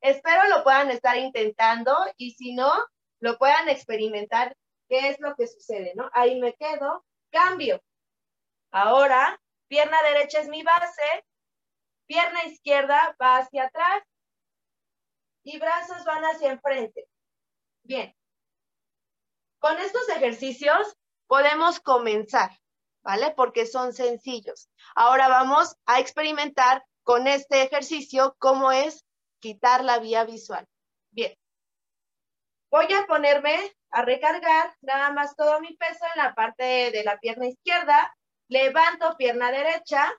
[0.00, 2.72] espero lo puedan estar intentando y si no,
[3.20, 4.56] lo puedan experimentar
[4.88, 6.10] qué es lo que sucede, ¿no?
[6.12, 7.80] Ahí me quedo, cambio.
[8.72, 11.24] Ahora, pierna derecha es mi base,
[12.06, 14.02] pierna izquierda va hacia atrás
[15.44, 17.06] y brazos van hacia enfrente.
[17.84, 18.14] Bien.
[19.60, 20.96] Con estos ejercicios
[21.28, 22.50] podemos comenzar.
[23.04, 23.32] ¿Vale?
[23.36, 24.68] Porque son sencillos.
[24.96, 29.04] Ahora vamos a experimentar con este ejercicio cómo es
[29.40, 30.66] quitar la vía visual.
[31.10, 31.36] Bien.
[32.70, 37.18] Voy a ponerme a recargar nada más todo mi peso en la parte de la
[37.20, 38.16] pierna izquierda.
[38.48, 40.12] Levanto pierna derecha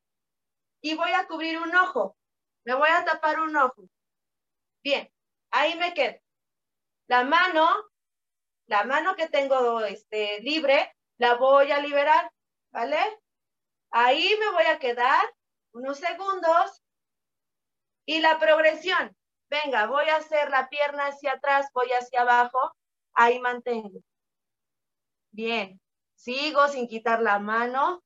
[0.81, 2.15] y voy a cubrir un ojo.
[2.63, 3.83] Me voy a tapar un ojo.
[4.83, 5.11] Bien,
[5.51, 6.19] ahí me quedo.
[7.07, 7.67] La mano,
[8.67, 12.31] la mano que tengo este, libre, la voy a liberar
[12.75, 12.99] ¿vale?
[13.89, 15.23] Ahí me voy a quedar
[15.71, 16.83] unos segundos
[18.05, 19.15] y la progresión.
[19.49, 22.75] Venga, voy a hacer la pierna hacia atrás, voy hacia abajo,
[23.13, 24.01] ahí mantengo.
[25.31, 25.79] Bien,
[26.15, 28.03] Sigo sin quitar la mano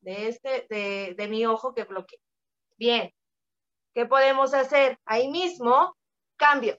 [0.00, 2.18] de, este, de, de mi ojo que bloquea.
[2.76, 3.12] Bien.
[3.94, 4.98] ¿Qué podemos hacer?
[5.04, 5.96] Ahí mismo,
[6.36, 6.78] cambio.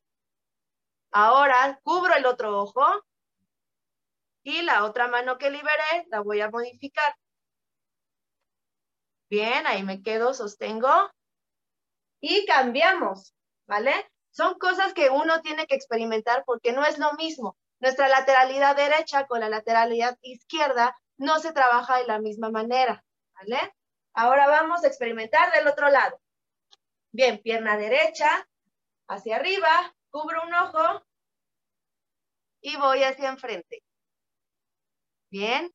[1.12, 2.86] Ahora cubro el otro ojo
[4.44, 7.16] y la otra mano que liberé la voy a modificar.
[9.30, 10.90] Bien, ahí me quedo, sostengo
[12.20, 13.36] y cambiamos,
[13.68, 13.94] ¿vale?
[14.32, 17.58] Son cosas que uno tiene que experimentar porque no es lo mismo.
[17.80, 23.74] Nuestra lateralidad derecha con la lateralidad izquierda no se trabaja de la misma manera, ¿vale?
[24.14, 26.20] Ahora vamos a experimentar del otro lado.
[27.12, 28.48] Bien, pierna derecha,
[29.08, 31.04] hacia arriba, cubro un ojo
[32.62, 33.84] y voy hacia enfrente.
[35.30, 35.72] Bien,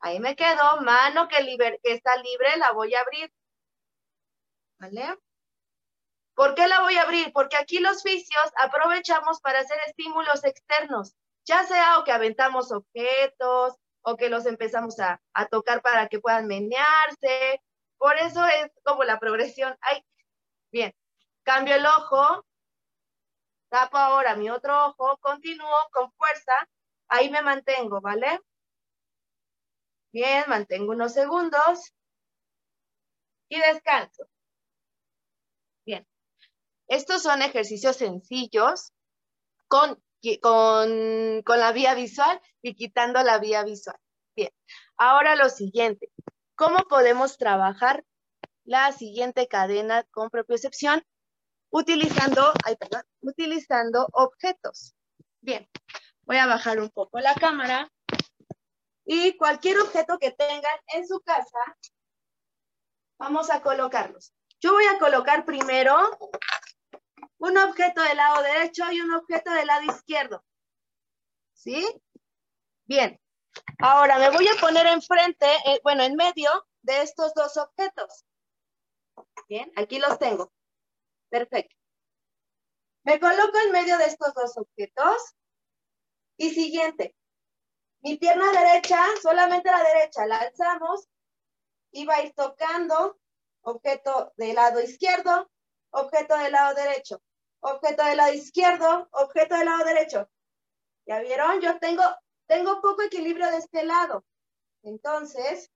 [0.00, 1.36] ahí me quedo, mano que,
[1.84, 3.32] está libre, la voy a abrir.
[4.78, 5.18] ¿Vale?
[6.34, 7.32] ¿Por qué la voy a abrir?
[7.32, 13.74] Porque aquí los vicios aprovechamos para hacer estímulos externos, ya sea o que aventamos objetos
[14.02, 17.60] o que los empezamos a, tocar para que puedan menearse.
[17.98, 19.76] Por eso es como la progresión.
[19.82, 20.02] Ay,
[20.72, 20.94] bien,
[21.42, 22.46] cambio el ojo,
[23.68, 26.68] tapo ahora mi otro ojo, continúo con fuerza,
[27.08, 28.40] ahí me mantengo, ¿vale?
[30.12, 31.92] Bien, mantengo unos segundos
[33.48, 34.28] y descanso.
[36.90, 38.92] Estos son ejercicios sencillos
[39.68, 40.02] con,
[40.42, 43.96] con, con la vía visual y quitando la vía visual.
[44.34, 44.50] Bien,
[44.96, 46.10] ahora lo siguiente.
[46.56, 48.04] ¿Cómo podemos trabajar
[48.64, 51.04] la siguiente cadena con propiocepción?
[51.70, 52.52] Utilizando,
[53.20, 54.96] utilizando objetos.
[55.40, 55.68] Bien,
[56.22, 57.88] voy a bajar un poco la cámara.
[59.04, 61.58] Y cualquier objeto que tengan en su casa,
[63.18, 64.32] vamos a colocarlos.
[64.60, 65.96] Yo voy a colocar primero
[67.38, 70.44] un objeto del lado derecho y un objeto del lado izquierdo.
[71.54, 71.86] ¿Sí?
[72.84, 73.20] Bien.
[73.78, 76.50] Ahora me voy a poner enfrente, eh, bueno, en medio
[76.82, 78.24] de estos dos objetos.
[79.48, 80.52] Bien, aquí los tengo.
[81.30, 81.74] Perfecto.
[83.04, 85.34] Me coloco en medio de estos dos objetos.
[86.36, 87.14] Y siguiente.
[88.02, 91.08] Mi pierna derecha, solamente la derecha, la alzamos
[91.92, 93.18] y va a ir tocando
[93.62, 95.50] objeto del lado izquierdo,
[95.90, 97.22] objeto del lado derecho
[97.60, 100.28] objeto del lado izquierdo, objeto del lado derecho.
[101.06, 101.60] ¿Ya vieron?
[101.60, 102.02] Yo tengo,
[102.46, 104.24] tengo poco equilibrio de este lado.
[104.82, 105.70] Entonces,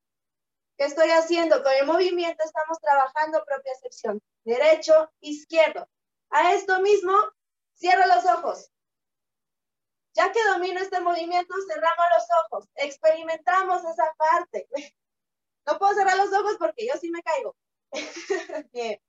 [0.77, 1.63] ¿qué estoy haciendo?
[1.63, 4.21] Con el movimiento estamos trabajando propia sección.
[4.45, 5.89] Derecho, izquierdo.
[6.31, 7.13] A esto mismo,
[7.75, 8.71] cierro los ojos.
[10.15, 12.69] Ya que domino este movimiento, cerramos los ojos.
[12.77, 14.69] Experimentamos esa parte.
[15.67, 17.57] No puedo cerrar los ojos porque yo sí me caigo.
[18.73, 19.01] Bien.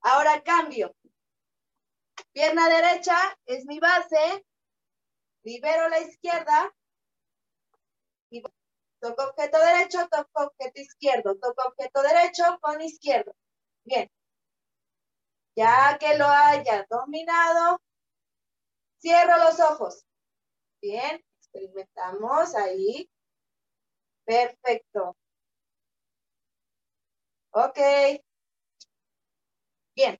[0.00, 0.94] Ahora cambio.
[2.32, 3.16] Pierna derecha
[3.46, 4.44] es mi base.
[5.42, 6.74] Libero la izquierda.
[9.00, 11.36] Toco objeto derecho, toco objeto izquierdo.
[11.36, 13.36] Toco objeto derecho con izquierdo.
[13.84, 14.10] Bien.
[15.54, 17.80] Ya que lo haya dominado,
[19.00, 20.07] cierro los ojos.
[20.80, 23.10] Bien, experimentamos ahí.
[24.24, 25.16] Perfecto.
[27.52, 27.78] Ok.
[29.94, 30.18] Bien.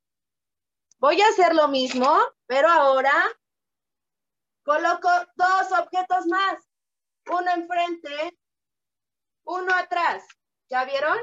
[0.99, 2.09] Voy a hacer lo mismo,
[2.47, 3.13] pero ahora
[4.65, 6.59] coloco dos objetos más.
[7.27, 8.39] Uno enfrente,
[9.45, 10.27] uno atrás.
[10.71, 11.17] ¿Ya vieron?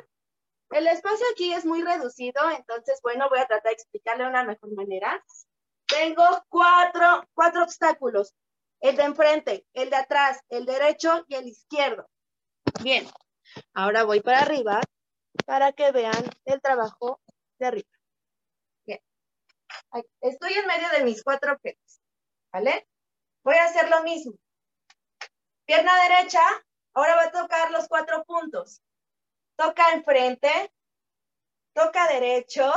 [0.71, 4.43] El espacio aquí es muy reducido, entonces, bueno, voy a tratar de explicarle de una
[4.43, 5.23] mejor manera.
[5.85, 8.33] Tengo cuatro, cuatro obstáculos.
[8.85, 12.07] El de enfrente, el de atrás, el derecho y el izquierdo.
[12.83, 13.09] Bien,
[13.73, 14.79] ahora voy para arriba
[15.47, 17.19] para que vean el trabajo
[17.57, 17.89] de arriba.
[20.21, 21.99] Estoy en medio de mis cuatro objetos,
[22.53, 22.87] ¿vale?
[23.43, 24.35] Voy a hacer lo mismo.
[25.65, 26.43] Pierna derecha,
[26.93, 28.83] ahora voy a tocar los cuatro puntos.
[29.55, 30.71] Toca enfrente,
[31.73, 32.71] toca derecho,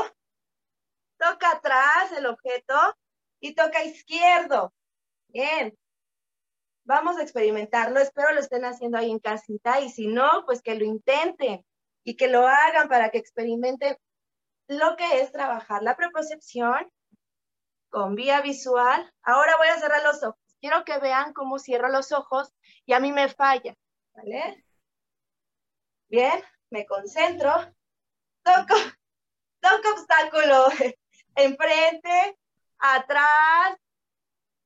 [1.18, 2.96] toca atrás el objeto
[3.40, 4.72] y toca izquierdo.
[5.26, 5.78] Bien.
[6.88, 8.00] Vamos a experimentarlo.
[8.00, 11.62] Espero lo estén haciendo ahí en casita y si no, pues que lo intenten
[12.02, 13.98] y que lo hagan para que experimenten
[14.68, 16.90] lo que es trabajar la preposición
[17.90, 19.12] con vía visual.
[19.22, 20.40] Ahora voy a cerrar los ojos.
[20.62, 22.54] Quiero que vean cómo cierro los ojos
[22.86, 23.76] y a mí me falla,
[24.14, 24.64] ¿vale?
[26.08, 27.52] Bien, me concentro.
[28.42, 28.74] Toco,
[29.60, 30.68] toco obstáculo
[31.34, 32.38] enfrente,
[32.78, 33.76] atrás,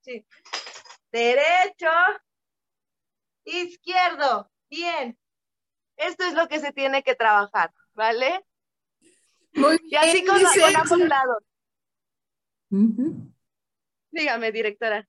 [0.03, 0.25] sí.
[1.13, 1.91] Derecho,
[3.45, 4.51] izquierdo.
[4.71, 5.19] Bien,
[5.97, 8.45] esto es lo que se tiene que trabajar, ¿vale?
[9.55, 11.45] Muy y así con, con ambos lados.
[14.11, 15.09] Dígame, directora.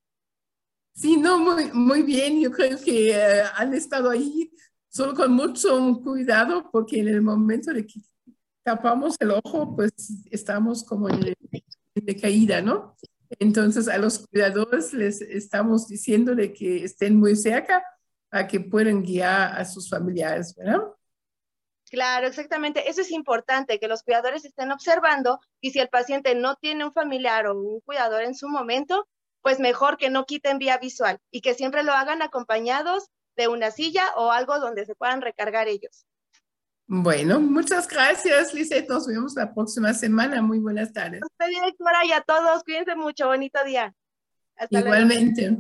[0.93, 2.39] Sí, no, muy, muy bien.
[2.39, 4.51] Yo creo que eh, han estado ahí
[4.89, 7.99] solo con mucho cuidado porque en el momento de que
[8.64, 9.93] tapamos el ojo, pues
[10.30, 11.34] estamos como en,
[11.95, 12.95] de caída, ¿no?
[13.39, 17.84] Entonces a los cuidadores les estamos diciendo de que estén muy cerca
[18.29, 20.81] para que puedan guiar a sus familiares, ¿verdad?
[21.89, 22.89] Claro, exactamente.
[22.89, 26.93] Eso es importante, que los cuidadores estén observando y si el paciente no tiene un
[26.93, 29.07] familiar o un cuidador en su momento,
[29.43, 33.69] pues mejor que no quiten vía visual y que siempre lo hagan acompañados de una
[33.69, 36.05] silla o algo donde se puedan recargar ellos.
[36.95, 38.87] Bueno, muchas gracias, Lizeth.
[38.87, 40.43] Nos vemos la próxima semana.
[40.43, 41.23] Muy buenas tardes.
[41.23, 43.25] Usted, directora, y a todos, cuídense mucho.
[43.25, 43.95] Bonito día.
[44.69, 45.57] Igualmente.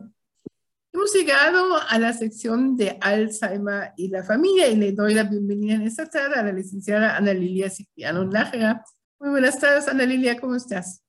[0.93, 5.73] Hemos llegado a la sección de Alzheimer y la familia y le doy la bienvenida
[5.73, 8.85] en esta tarde a la licenciada Ana Lilia Cipriano Nájera.
[9.17, 11.01] Muy buenas tardes, Ana Lilia, ¿cómo estás?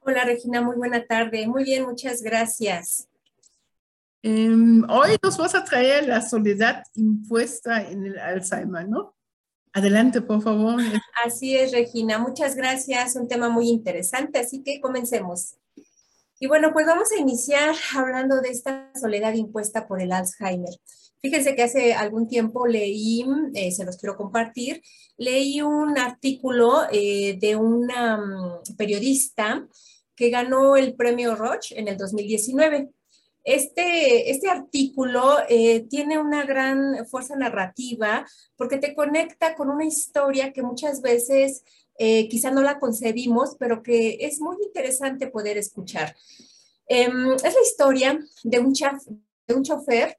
[0.00, 1.48] Hola, Regina, muy buena tarde.
[1.48, 3.08] Muy bien, muchas gracias.
[4.22, 9.14] Em, hoy nos vas a traer la soledad impuesta en el Alzheimer, ¿no?
[9.72, 10.80] Adelante, por favor.
[11.24, 12.18] Así es, Regina.
[12.18, 13.16] Muchas gracias.
[13.16, 15.56] Un tema muy interesante, así que comencemos.
[16.40, 20.74] Y bueno, pues vamos a iniciar hablando de esta soledad impuesta por el Alzheimer.
[21.22, 24.82] Fíjense que hace algún tiempo leí, eh, se los quiero compartir,
[25.18, 29.68] leí un artículo eh, de una mm, periodista
[30.16, 32.88] que ganó el premio Roche en el 2019.
[33.44, 38.26] Este, este artículo eh, tiene una gran fuerza narrativa
[38.56, 41.64] porque te conecta con una historia que muchas veces
[41.98, 46.14] eh, quizá no la concebimos, pero que es muy interesante poder escuchar.
[46.86, 50.18] Em, es la historia de un, de un chofer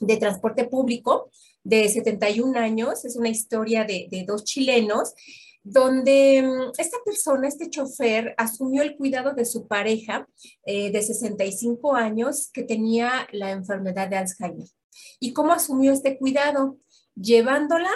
[0.00, 1.30] de transporte público
[1.64, 5.14] de 71 años, es una historia de, de dos chilenos
[5.62, 10.26] donde mm, esta persona, este chofer, asumió el cuidado de su pareja
[10.64, 14.68] eh, de 65 años que tenía la enfermedad de Alzheimer.
[15.20, 16.78] ¿Y cómo asumió este cuidado?
[17.14, 17.90] Llevándola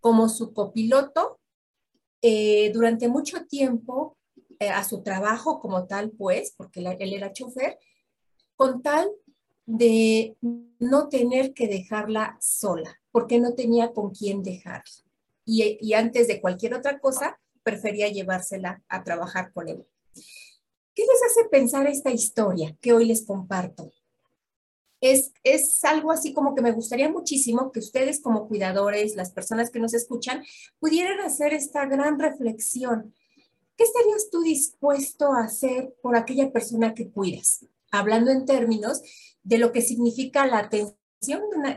[0.00, 1.40] como su copiloto
[2.22, 4.16] eh, durante mucho tiempo
[4.58, 7.78] eh, a su trabajo como tal, pues, porque él era chofer,
[8.56, 9.10] con tal
[9.66, 15.09] de no tener que dejarla sola, porque no tenía con quién dejarla
[15.50, 19.84] y, antes de cualquier otra cosa, prefería llevársela a trabajar con él.
[20.94, 23.90] ¿Qué les hace pensar esta historia que hoy les comparto?
[25.00, 29.70] Es, es, algo así como que me gustaría muchísimo que ustedes como cuidadores, las personas
[29.70, 30.44] que nos escuchan,
[30.78, 33.14] pudieran hacer esta gran reflexión.
[33.76, 37.66] ¿Qué estarías tú dispuesto a hacer por aquella persona que cuidas?
[37.90, 39.02] Hablando en términos
[39.42, 40.98] de lo que significa la atención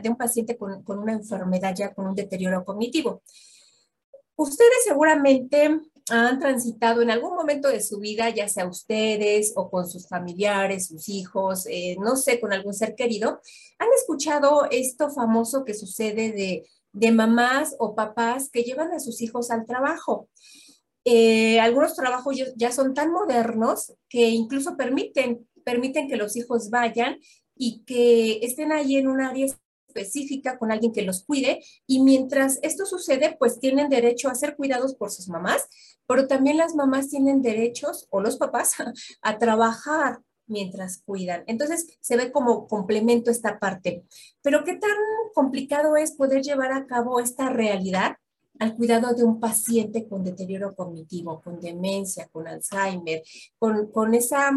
[0.02, 3.22] de, un paciente con, con una enfermedad ya con un deterioro cognitivo.
[4.36, 5.80] Ustedes seguramente
[6.10, 10.88] han transitado en algún momento de su vida, ya sea ustedes o con sus familiares,
[10.88, 13.40] sus hijos, eh, no sé, con algún ser querido,
[13.78, 19.22] han escuchado esto famoso que sucede de, de mamás o papás que llevan a sus
[19.22, 20.28] hijos al trabajo.
[21.04, 27.18] Eh, algunos trabajos ya son tan modernos que incluso permiten, permiten que los hijos vayan
[27.56, 29.46] y que estén ahí en un área
[29.94, 34.56] específica con alguien que los cuide y mientras esto sucede, pues tienen derecho a ser
[34.56, 35.68] cuidados por sus mamás,
[36.06, 38.74] pero también las mamás tienen derechos o los papás
[39.22, 41.44] a trabajar mientras cuidan.
[41.46, 44.04] Entonces se ve como complemento esta parte.
[44.42, 44.90] Pero qué tan
[45.34, 48.16] complicado es poder llevar a cabo esta realidad
[48.60, 53.22] al cuidado de un paciente con deterioro cognitivo, con demencia, con Alzheimer,
[53.58, 54.52] con, con esa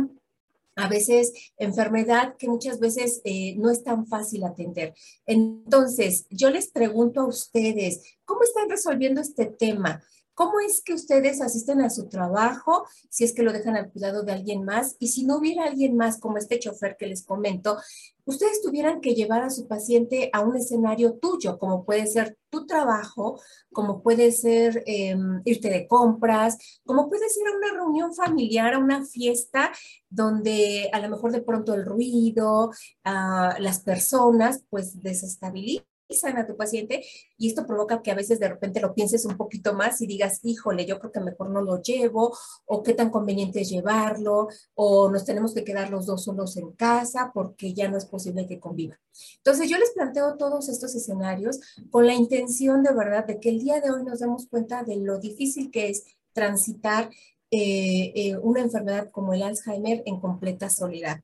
[0.78, 4.94] a veces enfermedad que muchas veces eh, no es tan fácil atender.
[5.26, 10.02] Entonces, yo les pregunto a ustedes, ¿cómo están resolviendo este tema?
[10.38, 14.22] ¿Cómo es que ustedes asisten a su trabajo si es que lo dejan al cuidado
[14.22, 14.96] de alguien más?
[15.00, 17.76] Y si no hubiera alguien más como este chofer que les comento,
[18.24, 22.68] ustedes tuvieran que llevar a su paciente a un escenario tuyo, como puede ser tu
[22.68, 23.42] trabajo,
[23.74, 28.78] como puede ser em, irte de compras, como puede ser a una reunión familiar, a
[28.78, 29.72] una fiesta
[30.08, 36.56] donde a lo mejor de pronto el ruido, uh, las personas, pues desestabilizan a tu
[36.56, 37.04] paciente
[37.38, 40.40] y esto provoca que a veces de repente lo pienses un poquito más y digas,
[40.44, 42.36] híjole, yo creo que mejor no lo llevo
[42.66, 46.72] o qué tan conveniente es llevarlo o nos tenemos que quedar los dos solos en
[46.72, 48.98] casa porque ya no es posible que convivan.
[49.38, 53.60] Entonces yo les planteo todos estos escenarios con la intención de verdad de que el
[53.60, 57.10] día de hoy nos demos cuenta de lo difícil que es transitar
[57.52, 61.22] eh, eh, una enfermedad como el Alzheimer en completa soledad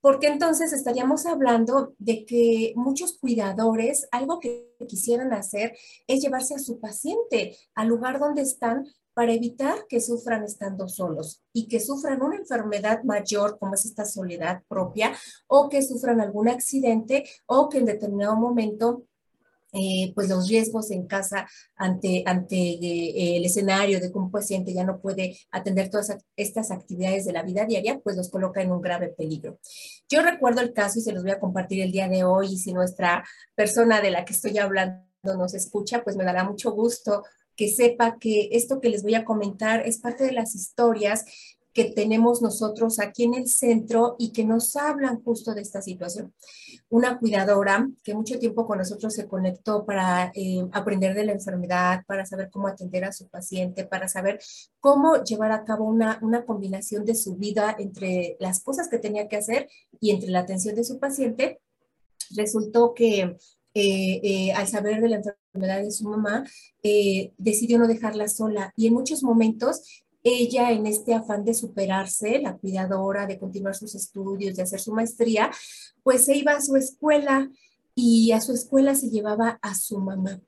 [0.00, 5.76] porque entonces estaríamos hablando de que muchos cuidadores, algo que quisieran hacer
[6.06, 8.86] es llevarse a su paciente al lugar donde están
[9.18, 14.04] para evitar que sufran estando solos y que sufran una enfermedad mayor como es esta
[14.04, 15.12] soledad propia
[15.48, 19.02] o que sufran algún accidente o que en determinado momento
[19.72, 21.46] eh, pues los riesgos en casa
[21.76, 26.70] ante, ante eh, el escenario de que un paciente ya no puede atender todas estas
[26.70, 29.58] actividades de la vida diaria, pues los coloca en un grave peligro.
[30.08, 32.58] Yo recuerdo el caso y se los voy a compartir el día de hoy y
[32.58, 37.24] si nuestra persona de la que estoy hablando nos escucha, pues me dará mucho gusto
[37.58, 41.24] que sepa que esto que les voy a comentar es parte de las historias
[41.78, 46.34] que tenemos nosotros aquí en el centro y que nos hablan justo de esta situación.
[46.88, 52.02] Una cuidadora que mucho tiempo con nosotros se conectó para eh, aprender de la enfermedad,
[52.08, 54.40] para saber cómo atender a su paciente, para saber
[54.80, 59.28] cómo llevar a cabo una, una combinación de su vida entre las cosas que tenía
[59.28, 59.68] que hacer
[60.00, 61.60] y entre la atención de su paciente,
[62.34, 63.36] resultó que
[63.74, 66.44] eh, eh, al saber de la enfermedad de su mamá,
[67.36, 72.56] decidió no dejarla sola y en muchos momentos ella en este afán de superarse, la
[72.56, 75.50] cuidadora, de continuar sus estudios, de hacer su maestría,
[76.02, 77.50] pues se iba a su escuela
[77.94, 80.40] y a su escuela se llevaba a su mamá.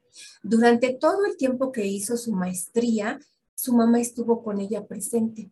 [0.42, 3.18] Durante todo el tiempo que hizo su maestría,
[3.54, 5.50] su mamá estuvo con ella presente.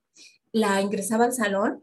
[0.53, 1.83] La ingresaba al salón,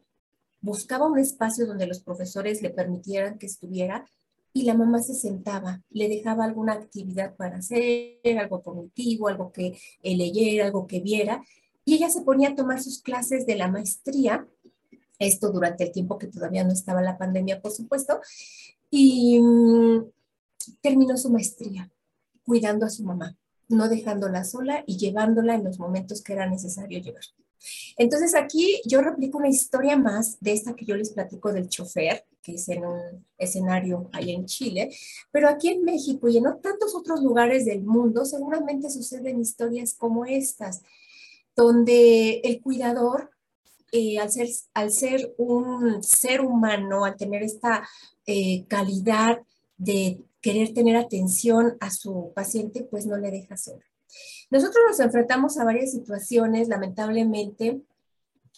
[0.62, 4.06] buscaba un espacio donde los profesores le permitieran que estuviera
[4.52, 9.78] y la mamá se sentaba, le dejaba alguna actividad para hacer, algo cognitivo, algo que
[10.02, 11.44] leyera, algo que viera,
[11.86, 14.48] y ella se ponía a tomar sus clases de la maestría,
[15.20, 18.20] esto durante el tiempo que todavía no estaba la pandemia, por supuesto,
[18.90, 20.06] y mm,
[20.82, 21.90] terminó su maestría
[22.44, 23.38] cuidando a su mamá,
[23.70, 27.24] no dejándola sola y llevándola en los momentos que era necesario llevar.
[27.98, 32.26] Entonces aquí yo replico una historia más de esta que yo les platico del chofer,
[32.42, 34.92] que es en un escenario ahí en Chile,
[35.32, 40.26] pero aquí en México y en tantos otros lugares del mundo seguramente suceden historias como
[40.26, 40.84] estas
[41.56, 43.32] donde el cuidador,
[43.92, 47.88] eh, al, ser, al ser un ser humano, al tener esta
[48.26, 49.40] eh, calidad
[49.78, 53.82] de querer tener atención a su paciente, pues no le deja solo.
[54.50, 57.82] Nosotros nos enfrentamos a varias situaciones, lamentablemente,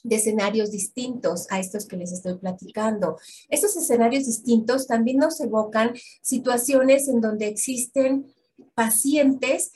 [0.04, 3.18] de escenarios distintos a estos que les estoy platicando.
[3.50, 8.28] Estos escenarios distintos también nos evocan situaciones en donde existen
[8.74, 9.72] pacientes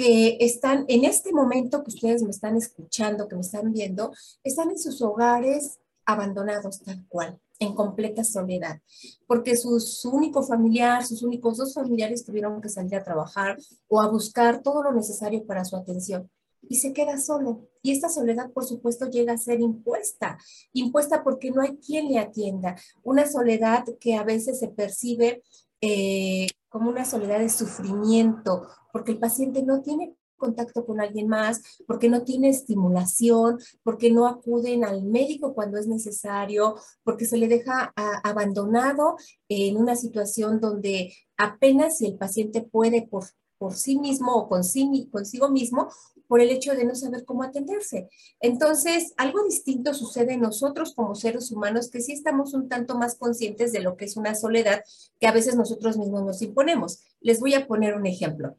[0.00, 4.70] que están en este momento que ustedes me están escuchando, que me están viendo, están
[4.70, 8.80] en sus hogares abandonados tal cual, en completa soledad,
[9.26, 9.78] porque su,
[10.10, 14.82] único familiar, sus únicos dos familiares tuvieron que salir a trabajar o a buscar todo
[14.82, 16.30] lo necesario para su atención
[16.66, 17.68] y se queda solo.
[17.82, 20.38] Y esta soledad, por supuesto, llega a ser impuesta,
[20.72, 22.74] impuesta porque no hay quien le atienda.
[23.02, 25.42] Una soledad que a veces se percibe
[25.82, 31.60] eh, como una soledad de sufrimiento, porque el paciente no tiene contacto con alguien más,
[31.86, 37.46] porque no tiene estimulación, porque no acuden al médico cuando es necesario, porque se le
[37.46, 37.92] deja
[38.24, 39.16] abandonado
[39.48, 43.24] en una situación donde apenas si el paciente puede por,
[43.58, 45.88] por sí mismo o consigo mismo,
[46.30, 48.08] por el hecho de no saber cómo atenderse.
[48.38, 53.16] Entonces, algo distinto sucede en nosotros como seres humanos, que sí estamos un tanto más
[53.16, 54.84] conscientes de lo que es una soledad
[55.18, 57.00] que a veces nosotros mismos nos imponemos.
[57.20, 58.56] Les voy a poner un ejemplo.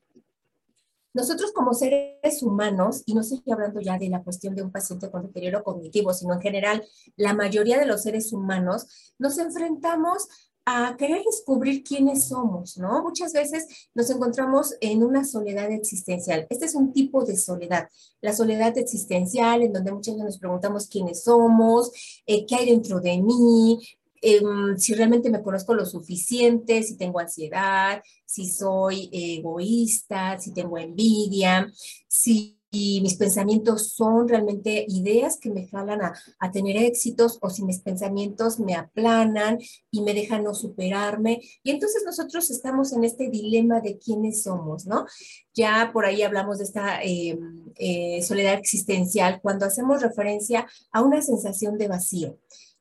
[1.14, 5.10] Nosotros como seres humanos, y no estoy hablando ya de la cuestión de un paciente
[5.10, 6.84] con deterioro cognitivo, sino en general,
[7.16, 10.28] la mayoría de los seres humanos, nos enfrentamos
[10.66, 13.02] a querer descubrir quiénes somos, ¿no?
[13.04, 16.46] Muchas veces nos encontramos en una soledad existencial.
[16.50, 17.90] Este es un tipo de soledad,
[18.22, 21.92] la soledad existencial, en donde muchas veces nos preguntamos quiénes somos,
[22.26, 23.80] eh, qué hay dentro de mí,
[24.22, 30.78] em, si realmente me conozco lo suficiente, si tengo ansiedad, si soy egoísta, si tengo
[30.78, 31.72] envidia,
[32.08, 37.64] si y mis pensamientos son realmente ideas que me jalan a, tener éxitos o si
[37.64, 39.60] mis pensamientos me aplanan
[39.92, 41.42] y me dejan no superarme.
[41.64, 45.06] Y entonces nosotros estamos en este dilema de quiénes somos, ¿no?
[45.54, 47.38] Ya por ahí hablamos de esta eh,
[47.76, 52.38] eh, soledad existencial cuando hacemos referencia a una sensación de vacío,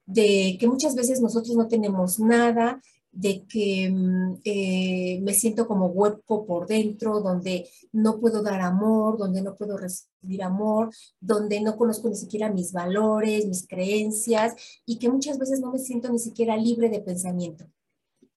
[0.07, 2.81] de que muchas veces nosotros no tenemos nada,
[3.13, 9.19] de que mm, eh, me siento como hueco por dentro, donde no puedo dar amor,
[9.19, 10.91] donde no puedo recibir amor,
[11.21, 14.55] donde no conozco ni siquiera mis valores, mis creencias
[14.87, 17.65] y que muchas veces no me siento ni siquiera libre de pensamiento.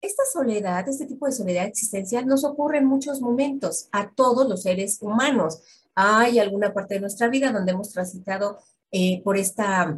[0.02, 4.64] Esta soledad, este tipo de soledad existencial nos ocurre en muchos momentos a todos los
[4.64, 5.62] seres humanos.
[5.96, 8.58] Hay alguna parte de nuestra vida donde hemos transitado
[8.92, 9.98] eh, por esta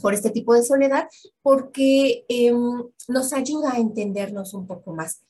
[0.00, 1.08] por este tipo de soledad,
[1.42, 5.22] porque em, nos ayuda a entendernos un poco más.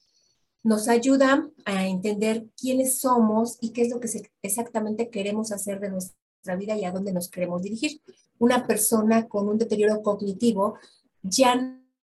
[0.63, 4.09] Nos ayuda a entender quiénes somos y qué es lo que
[4.43, 8.01] exactamente queremos hacer de nuestra vida y a dónde nos queremos dirigir.
[8.39, 10.79] Una persona con un deterioro cognitivo
[11.23, 11.55] ya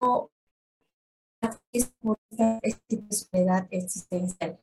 [0.02, 0.32] no
[1.72, 2.18] es por
[2.62, 4.60] este soledad existencial.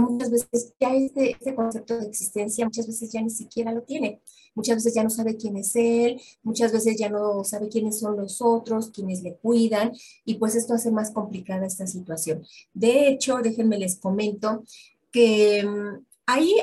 [0.00, 4.20] Muchas veces ya este, este concepto de existencia, muchas veces ya ni siquiera lo tiene.
[4.54, 8.16] Muchas veces ya no sabe quién es él, muchas veces ya no sabe quiénes son
[8.16, 9.92] los otros, quienes le cuidan,
[10.24, 12.42] y pues esto hace más complicada esta situación.
[12.72, 14.64] De hecho, déjenme les comento
[15.12, 16.54] que mm, ahí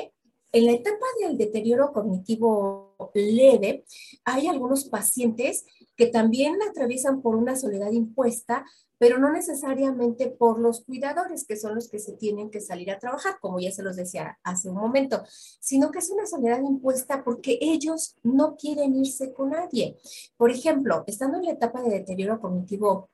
[0.54, 3.84] en la etapa del deterioro cognitivo leve,
[4.24, 5.64] hay algunos pacientes
[5.96, 8.64] que también atraviesan por una soledad impuesta,
[8.98, 12.98] pero no necesariamente por los cuidadores, que son los que se tienen que salir a
[12.98, 15.22] trabajar, como ya se los decía hace un momento,
[15.60, 19.98] sino que es una soledad impuesta porque ellos no quieren irse con nadie.
[20.36, 23.10] Por ejemplo, estando en la etapa de deterioro cognitivo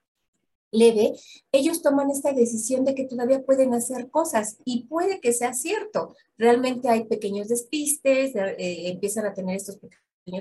[0.73, 1.15] leve,
[1.51, 6.15] ellos toman esta decisión de que todavía pueden hacer cosas y puede que sea cierto.
[6.39, 9.79] Realmente hay pequeños despistes, eh, empiezan a tener estos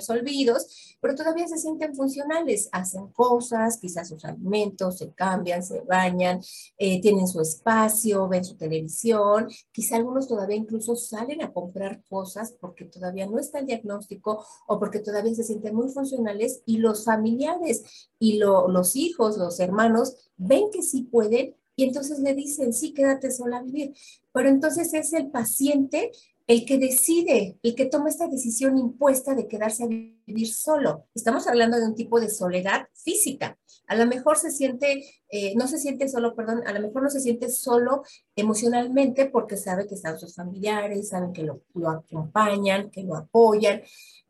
[0.10, 6.42] olvidos, pero todavía se sienten funcionales, hacen cosas, quizás sus alimentos, se cambian, se bañan,
[6.78, 12.54] eh, tienen su espacio, ven su televisión, quizá algunos todavía incluso salen a comprar cosas
[12.60, 17.06] porque todavía no está el diagnóstico o porque todavía se sienten muy funcionales y los
[17.06, 22.94] familiares y los hijos, los hermanos, ven que sí pueden y entonces le dicen, sí,
[22.94, 23.94] quédate sola a vivir.
[24.34, 26.12] Pero entonces es el paciente
[26.50, 31.06] el que decide, el que toma esta decisión impuesta de quedarse a vivir solo.
[31.14, 33.60] Estamos hablando de un tipo de soledad física.
[33.86, 37.12] A lo mejor se siente, eh, no se siente solo, perdón, a lo mejor no
[37.12, 38.02] se siente solo
[38.36, 43.84] emocionalmente porque sabe que están sus familiares, saben que lo, lo acompañan, que lo apoyan,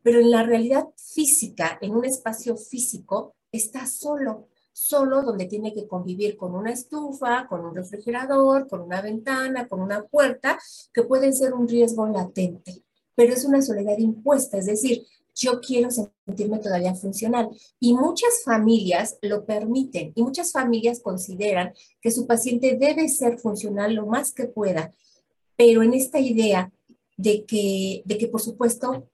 [0.03, 4.49] pero en la realidad física, en un espacio físico, está solo
[4.79, 9.81] solo donde tiene que convivir con una estufa, con un refrigerador, con una ventana, con
[9.81, 10.57] una puerta,
[10.93, 12.81] que pueden ser un riesgo latente,
[13.13, 15.05] pero es una soledad impuesta, es decir,
[15.35, 17.49] yo quiero sentirme todavía funcional.
[17.79, 23.93] Y muchas familias lo permiten y muchas familias consideran que su paciente debe ser funcional
[23.93, 24.93] lo más que pueda,
[25.55, 26.71] pero en esta idea
[27.17, 29.07] de que, de que por supuesto,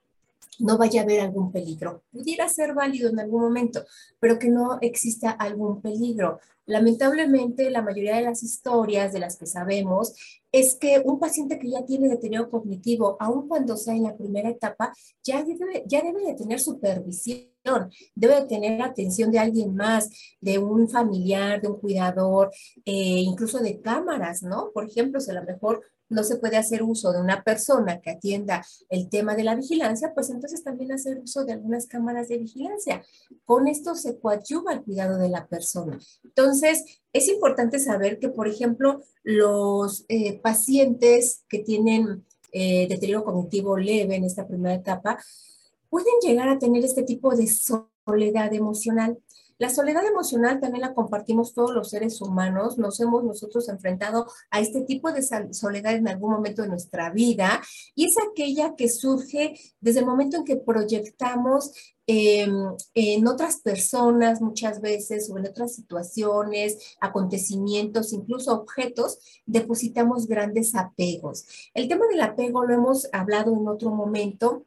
[0.59, 2.03] no vaya a haber algún peligro.
[2.11, 3.83] Pudiera ser válido en algún momento,
[4.19, 6.39] pero que no exista algún peligro.
[6.67, 10.13] Lamentablemente, la mayoría de las historias de las que sabemos
[10.51, 14.49] es que un paciente que ya tiene deterioro cognitivo, aun cuando sea en la primera
[14.49, 14.93] etapa,
[15.23, 20.09] ya debe, ya debe de tener supervisión, debe de tener atención de alguien más,
[20.41, 22.51] de un familiar, de un cuidador,
[22.85, 24.71] eh, incluso de cámaras, ¿no?
[24.73, 28.11] Por ejemplo, si a lo mejor no se puede hacer uso de una persona que
[28.11, 32.37] atienda el tema de la vigilancia, pues entonces también hacer uso de algunas cámaras de
[32.37, 33.03] vigilancia.
[33.43, 35.99] Con esto se coadyuva el cuidado de la persona.
[36.23, 42.23] Entonces, es importante saber que, por ejemplo, los eh, pacientes que tienen
[42.57, 45.19] eh, deterioro cognitivo leve en esta primera etapa,
[45.89, 49.17] pueden llegar a tener este tipo de soledad emocional.
[49.57, 54.59] La soledad emocional también la compartimos todos los seres humanos, nos hemos nosotros enfrentado a
[54.59, 55.21] este tipo de
[55.53, 57.61] soledad en algún momento de nuestra vida
[57.95, 61.71] y es aquella que surge desde el momento en que proyectamos
[62.05, 62.53] em,
[62.93, 71.45] en otras personas muchas veces o en otras situaciones, acontecimientos, incluso objetos, depositamos grandes apegos.
[71.73, 74.65] El tema del apego lo hemos hablado en otro momento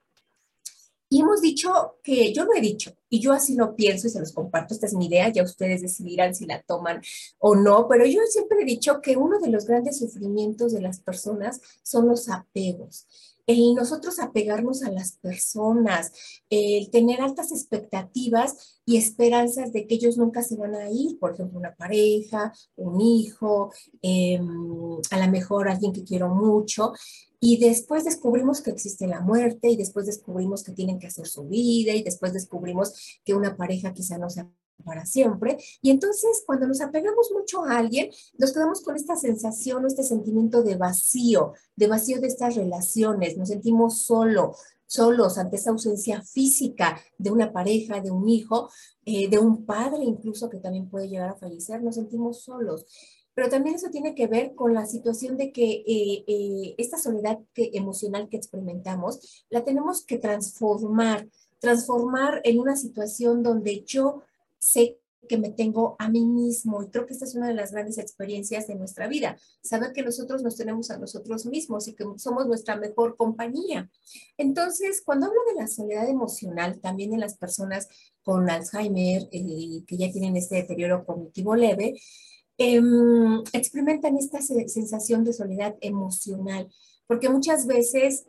[1.08, 4.20] y hemos dicho que, yo lo he dicho, y yo así lo pienso y se
[4.20, 7.00] los comparto, esta es mi idea, ya ustedes decidirán si la toman
[7.38, 11.00] o no, pero yo siempre he dicho que uno de los grandes sufrimientos de las
[11.00, 13.06] personas son los apegos
[13.48, 16.12] el nosotros apegarnos a las personas,
[16.50, 21.32] el tener altas expectativas y esperanzas de que ellos nunca se van a ir, por
[21.32, 26.92] ejemplo, una pareja, un hijo, em, a lo mejor alguien que quiero mucho,
[27.40, 31.44] y después descubrimos que existe la muerte y después descubrimos que tienen que hacer su
[31.44, 34.50] vida y después descubrimos que una pareja quizá no sea
[34.84, 35.58] para siempre.
[35.82, 40.62] Y entonces cuando nos apegamos mucho a alguien, nos quedamos con esta sensación, este sentimiento
[40.62, 44.54] de vacío, de vacío de estas relaciones, nos sentimos solo,
[44.86, 48.70] solos ante esa ausencia física de una pareja, de un hijo,
[49.04, 52.86] eh, de un padre incluso que también puede llegar a fallecer, nos sentimos solos
[53.38, 57.38] pero también eso tiene que ver con la situación de que eh, eh, esta soledad
[57.54, 61.28] emocional que experimentamos la tenemos que transformar,
[61.60, 64.22] transformar en una situación donde yo
[64.58, 66.82] sé que me tengo a mí mismo.
[66.82, 70.02] Y creo que esta es una de las grandes experiencias de nuestra vida, saber que
[70.02, 73.88] nosotros nos tenemos a nosotros mismos y que somos nuestra mejor compañía.
[74.36, 77.86] Entonces, cuando hablo de la soledad emocional, también en las personas
[78.20, 81.94] con Alzheimer, eh, que ya tienen este deterioro cognitivo leve,
[82.60, 86.68] Em, experimentan esta sensación de soledad emocional,
[87.06, 88.26] porque muchas veces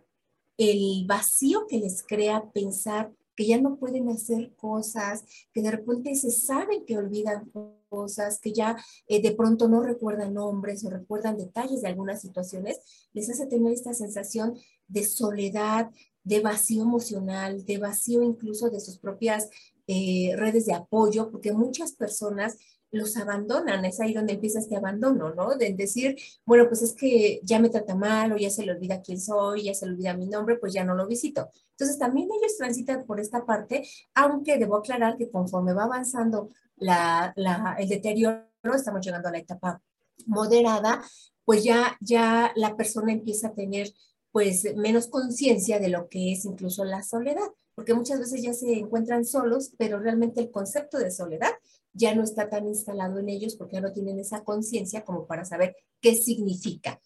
[0.55, 6.13] el vacío que les crea pensar que ya no pueden hacer cosas, que de repente
[6.13, 7.49] se saben que olvidan
[7.88, 8.77] cosas, que ya
[9.07, 12.82] eh, de pronto no recuerdan nombres o recuerdan detalles de algunas situaciones,
[13.13, 15.89] les hace tener esta sensación de soledad,
[16.23, 19.49] de vacío emocional, de vacío incluso de sus propias
[19.88, 22.57] eh, redes de apoyo, porque muchas personas
[22.92, 25.56] los abandonan, es ahí donde empieza este abandono, ¿no?
[25.56, 29.02] De decir, bueno, pues es que ya me trata mal o ya se le olvida
[29.02, 31.50] quién soy, ya se le olvida mi nombre, pues ya no lo visito.
[31.72, 37.34] Entonces también ellos transitan por esta parte, aunque debo aclarar que conforme va avanzando la,
[37.36, 39.82] la, el deterioro, estamos llegando a la etapa
[40.26, 41.02] moderada,
[41.46, 43.94] pues ya, ya la persona empieza a tener
[44.32, 48.74] pues menos conciencia de lo que es incluso la soledad, porque muchas veces ya se
[48.74, 51.52] encuentran solos, pero realmente el concepto de soledad
[51.94, 55.46] ya no está tan instalado en ellos porque ya no tienen esa conciencia como para
[55.46, 57.00] saber qué significa.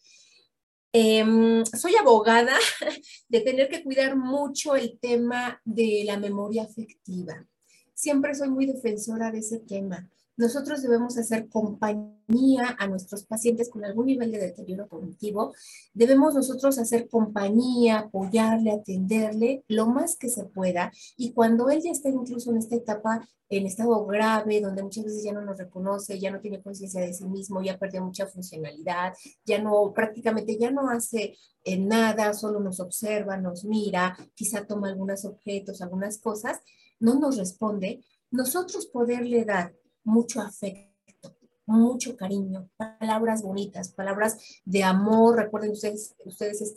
[0.92, 2.54] Em, soy abogada
[3.30, 7.48] de tener que cuidar mucho el tema de la memoria afectiva.
[7.94, 13.86] Siempre soy muy defensora de ese tema nosotros debemos hacer compañía a nuestros pacientes con
[13.86, 15.54] algún nivel de deterioro cognitivo.
[15.94, 20.92] Debemos nosotros hacer compañía, apoyarle, atenderle lo más que se pueda.
[21.18, 25.24] Y cuando él ya está incluso en esta etapa, en estado grave, donde muchas veces
[25.24, 29.14] ya no nos reconoce, ya no tiene conciencia de sí mismo, ya perdió mucha funcionalidad,
[29.46, 34.90] ya no, prácticamente ya no hace eh, nada, solo nos observa, nos mira, quizá toma
[34.90, 36.60] algunos objetos, algunas cosas,
[37.00, 40.94] no nos responde, nosotros poderle dar mucho afecto,
[41.66, 45.38] mucho cariño, palabras bonitas, palabras de amor.
[45.38, 46.74] Recuerden ustedes, ustedes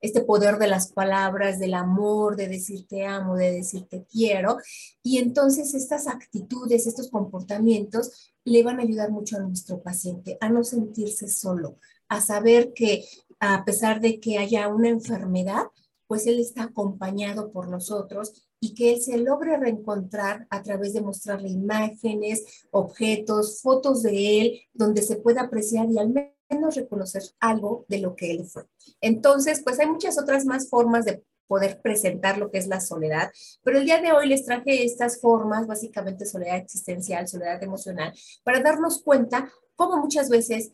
[0.00, 4.58] este poder de las palabras, del amor, de decir te amo, de decir te quiero.
[5.02, 10.48] Y entonces estas actitudes, estos comportamientos le van a ayudar mucho a nuestro paciente a
[10.48, 11.78] no sentirse solo,
[12.08, 13.04] a saber que
[13.40, 15.64] a pesar de que haya una enfermedad,
[16.06, 21.00] pues él está acompañado por nosotros y que él se logre reencontrar a través de
[21.00, 26.12] mostrarle imágenes, objetos, fotos de él, donde se pueda apreciar y al
[26.50, 28.64] menos reconocer algo de lo que él fue.
[29.00, 33.32] Entonces, pues hay muchas otras más formas de poder presentar lo que es la soledad,
[33.64, 38.12] pero el día de hoy les traje estas formas, básicamente soledad existencial, soledad emocional,
[38.44, 40.72] para darnos cuenta cómo muchas veces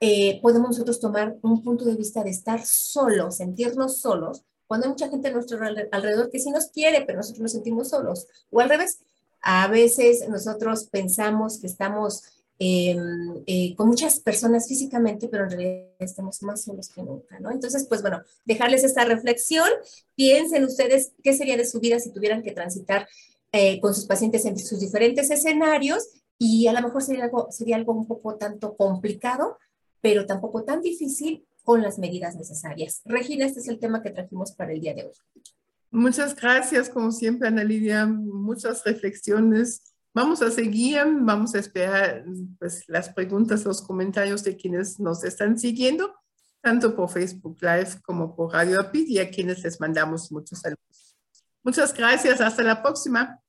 [0.00, 4.90] eh, podemos nosotros tomar un punto de vista de estar solos, sentirnos solos, cuando hay
[4.90, 5.58] mucha gente a nuestro
[5.90, 8.28] alrededor que sí nos quiere, pero nosotros nos sentimos solos.
[8.50, 9.00] O al revés,
[9.40, 12.22] a veces nosotros pensamos que estamos
[12.58, 17.50] em, eh, con muchas personas físicamente, pero en realidad estamos más solos que nunca, ¿no?
[17.50, 19.68] Entonces, pues bueno, dejarles esta reflexión.
[20.14, 23.08] Piensen ustedes qué sería de su vida si tuvieran que transitar
[23.52, 27.76] eh, con sus pacientes en sus diferentes escenarios y a lo mejor sería algo, sería
[27.76, 29.56] algo un poco tanto complicado,
[30.02, 33.02] pero tampoco tan difícil con las medidas necesarias.
[33.04, 35.12] Regina, este es el tema que trajimos para el día de hoy.
[35.90, 38.06] Muchas gracias, como siempre, Ana Lidia.
[38.06, 39.82] Muchas reflexiones.
[40.14, 42.24] Vamos a seguir, vamos a esperar
[42.58, 46.14] pues, las preguntas, los comentarios de quienes nos están siguiendo,
[46.62, 51.18] tanto por Facebook Live como por Radio Apid, y a quienes les mandamos muchos saludos.
[51.62, 53.42] Muchas gracias, hasta la próxima.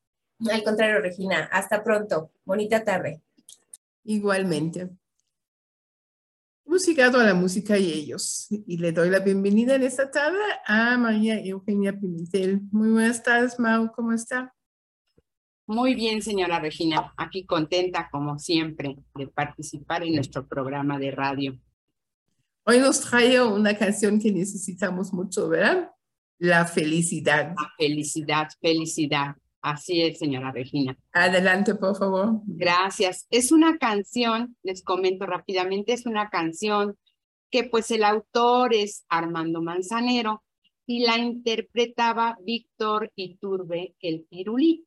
[0.51, 2.33] Al contrario, Regina, hasta pronto.
[2.43, 3.21] Bonita tarde.
[4.03, 4.89] Igualmente.
[6.77, 8.47] Llegado a la música y ellos.
[8.49, 12.61] Y le doy la bienvenida en esta tarde a María Eugenia Pimentel.
[12.71, 14.55] Muy buenas tardes, Mau, ¿cómo está?
[15.67, 17.13] Muy bien, señora Regina.
[17.17, 21.59] Aquí contenta, como siempre, de participar en nuestro programa de radio.
[22.63, 25.91] Hoy nos trae una canción que necesitamos mucho, ¿verdad?
[26.37, 27.53] La felicidad.
[27.55, 29.35] La felicidad, felicidad.
[29.61, 30.97] Así es, señora Regina.
[31.11, 32.41] Adelante, por favor.
[32.45, 33.27] Gracias.
[33.29, 36.97] Es una canción, les comento rápidamente, es una canción
[37.51, 40.43] que pues el autor es Armando Manzanero
[40.85, 44.85] y la interpretaba Víctor Iturbe el Pirulí.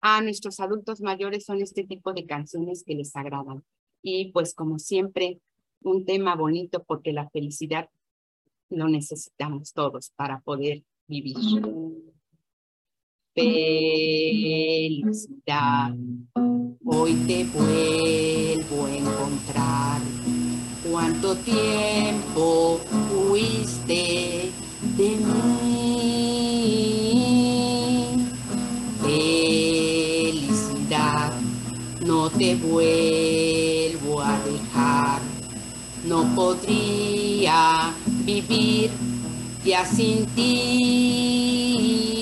[0.00, 3.64] A nuestros adultos mayores son este tipo de canciones que les agradan.
[4.02, 5.40] Y pues como siempre,
[5.82, 7.88] un tema bonito porque la felicidad
[8.70, 11.36] lo necesitamos todos para poder vivir
[13.34, 15.12] felicidad.
[16.84, 20.00] Hoy te vuelvo a encontrar.
[20.88, 22.80] ¿Cuánto tiempo
[23.10, 24.52] fuiste
[24.96, 26.44] de mí?
[30.22, 30.52] Felicidad,
[32.06, 35.20] no te vuelvo a dejar.
[36.06, 37.92] No podría
[38.24, 38.90] vivir
[39.64, 42.13] ya sin ti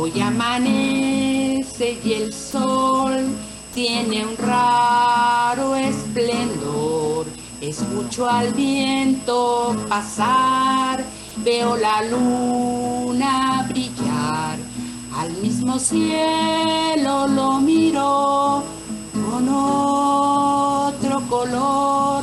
[0.00, 3.26] Hoy amanece y el sol
[3.74, 7.26] tiene un raro esplendor.
[7.60, 11.02] Escucho al viento pasar,
[11.38, 14.56] veo la luna brillar.
[15.16, 18.62] Al mismo cielo lo miro
[19.12, 22.22] con otro color.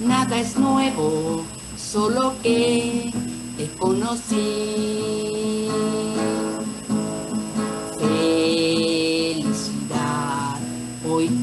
[0.00, 1.44] Nada es nuevo,
[1.76, 3.12] solo que
[3.56, 5.63] te conocí.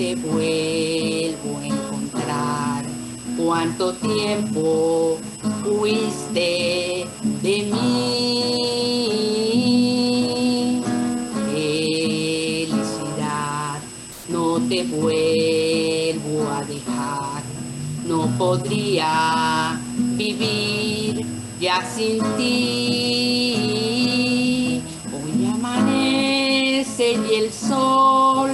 [0.02, 2.84] Te vuelvo a encontrar.
[3.38, 5.20] Cuánto tiempo
[5.64, 7.06] fuiste
[7.44, 8.52] de mí.
[11.54, 13.00] Felicidad,
[14.30, 17.44] no te vuelvo a dejar.
[18.08, 19.80] No podría
[20.18, 21.28] vivir
[21.60, 23.22] ya sin ti.
[25.14, 28.50] Hoy amanece y el sol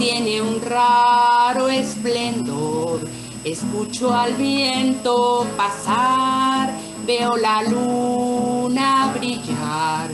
[0.00, 3.00] tiene un raro esplendor.
[3.44, 6.72] Escucho al viento pasar,
[7.06, 10.08] veo la luna brillar.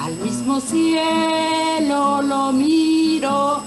[0.00, 3.60] Al mismo cielo lo miro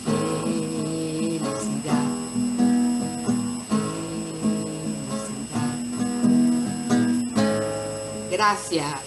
[0.06, 0.96] felicidad,
[1.38, 2.08] felicidad.
[8.32, 9.07] Gracias.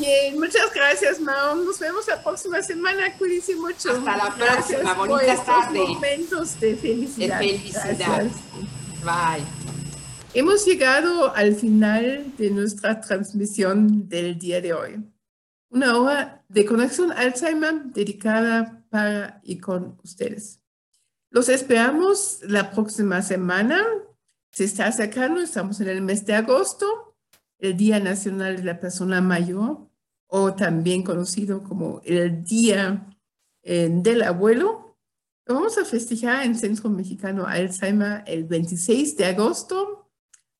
[0.00, 1.56] Bien, muchas gracias, Mao.
[1.56, 3.12] Nos vemos la próxima semana.
[3.18, 3.92] Cuídense mucho.
[3.92, 4.96] Hasta la próxima.
[4.96, 5.78] por Bonita estos tarde.
[5.78, 7.38] momentos de felicidad.
[7.38, 7.96] De felicidad.
[7.98, 8.32] Gracias.
[9.04, 9.44] Bye.
[10.32, 15.04] Hemos llegado al final de nuestra transmisión del día de hoy.
[15.68, 20.60] Una hora de conexión Alzheimer dedicada para y con ustedes.
[21.30, 23.84] Los esperamos la próxima semana.
[24.50, 27.16] Se está acercando, estamos en el mes de agosto,
[27.58, 29.89] el Día Nacional de la Persona Mayor,
[30.30, 33.06] o también conocido como el Día
[33.62, 34.96] eh, del Abuelo.
[35.46, 40.08] Lo vamos a festejar en Centro Mexicano Alzheimer el 26 de agosto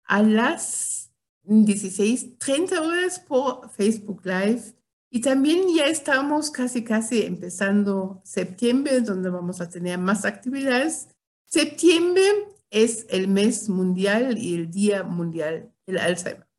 [0.05, 1.13] a las
[1.45, 4.75] 16.30 horas por Facebook Live.
[5.09, 11.09] Y también ya estamos casi, casi empezando septiembre, donde vamos a tener más actividades.
[11.47, 12.25] Septiembre
[12.71, 16.50] es el mes mundial y el Día Mundial del Alzheimer.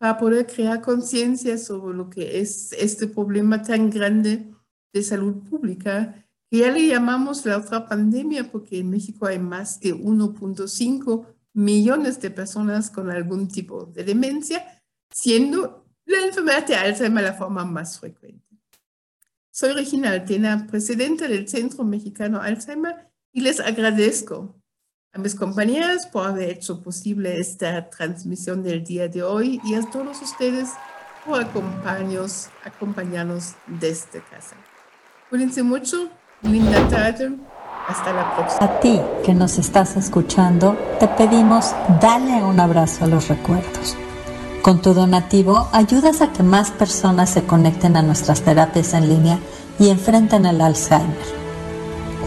[0.00, 4.50] Para poder crear conciencia sobre lo que es este problema tan grande
[4.94, 9.78] de salud pública, que ya le llamamos la otra pandemia, porque en México hay más
[9.78, 17.22] de 1.5 millones de personas con algún tipo de demencia, siendo la enfermedad de Alzheimer
[17.22, 18.56] la forma más frecuente.
[19.50, 24.59] Soy Regina Altena, presidenta del Centro Mexicano Alzheimer, y les agradezco
[25.18, 30.22] mis compañeras por haber hecho posible esta transmisión del día de hoy y a todos
[30.22, 30.70] ustedes
[31.26, 34.56] por acompañarnos, acompañarnos desde casa.
[35.28, 36.08] Cuídense mucho,
[36.42, 37.32] linda tarde,
[37.88, 38.64] hasta la próxima.
[38.64, 43.96] A ti que nos estás escuchando, te pedimos dale un abrazo a los recuerdos.
[44.62, 49.38] Con tu donativo ayudas a que más personas se conecten a nuestras terapias en línea
[49.78, 51.16] y enfrenten el Alzheimer.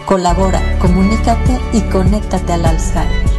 [0.05, 3.32] colabora, comunícate y conéctate al Alzheimer.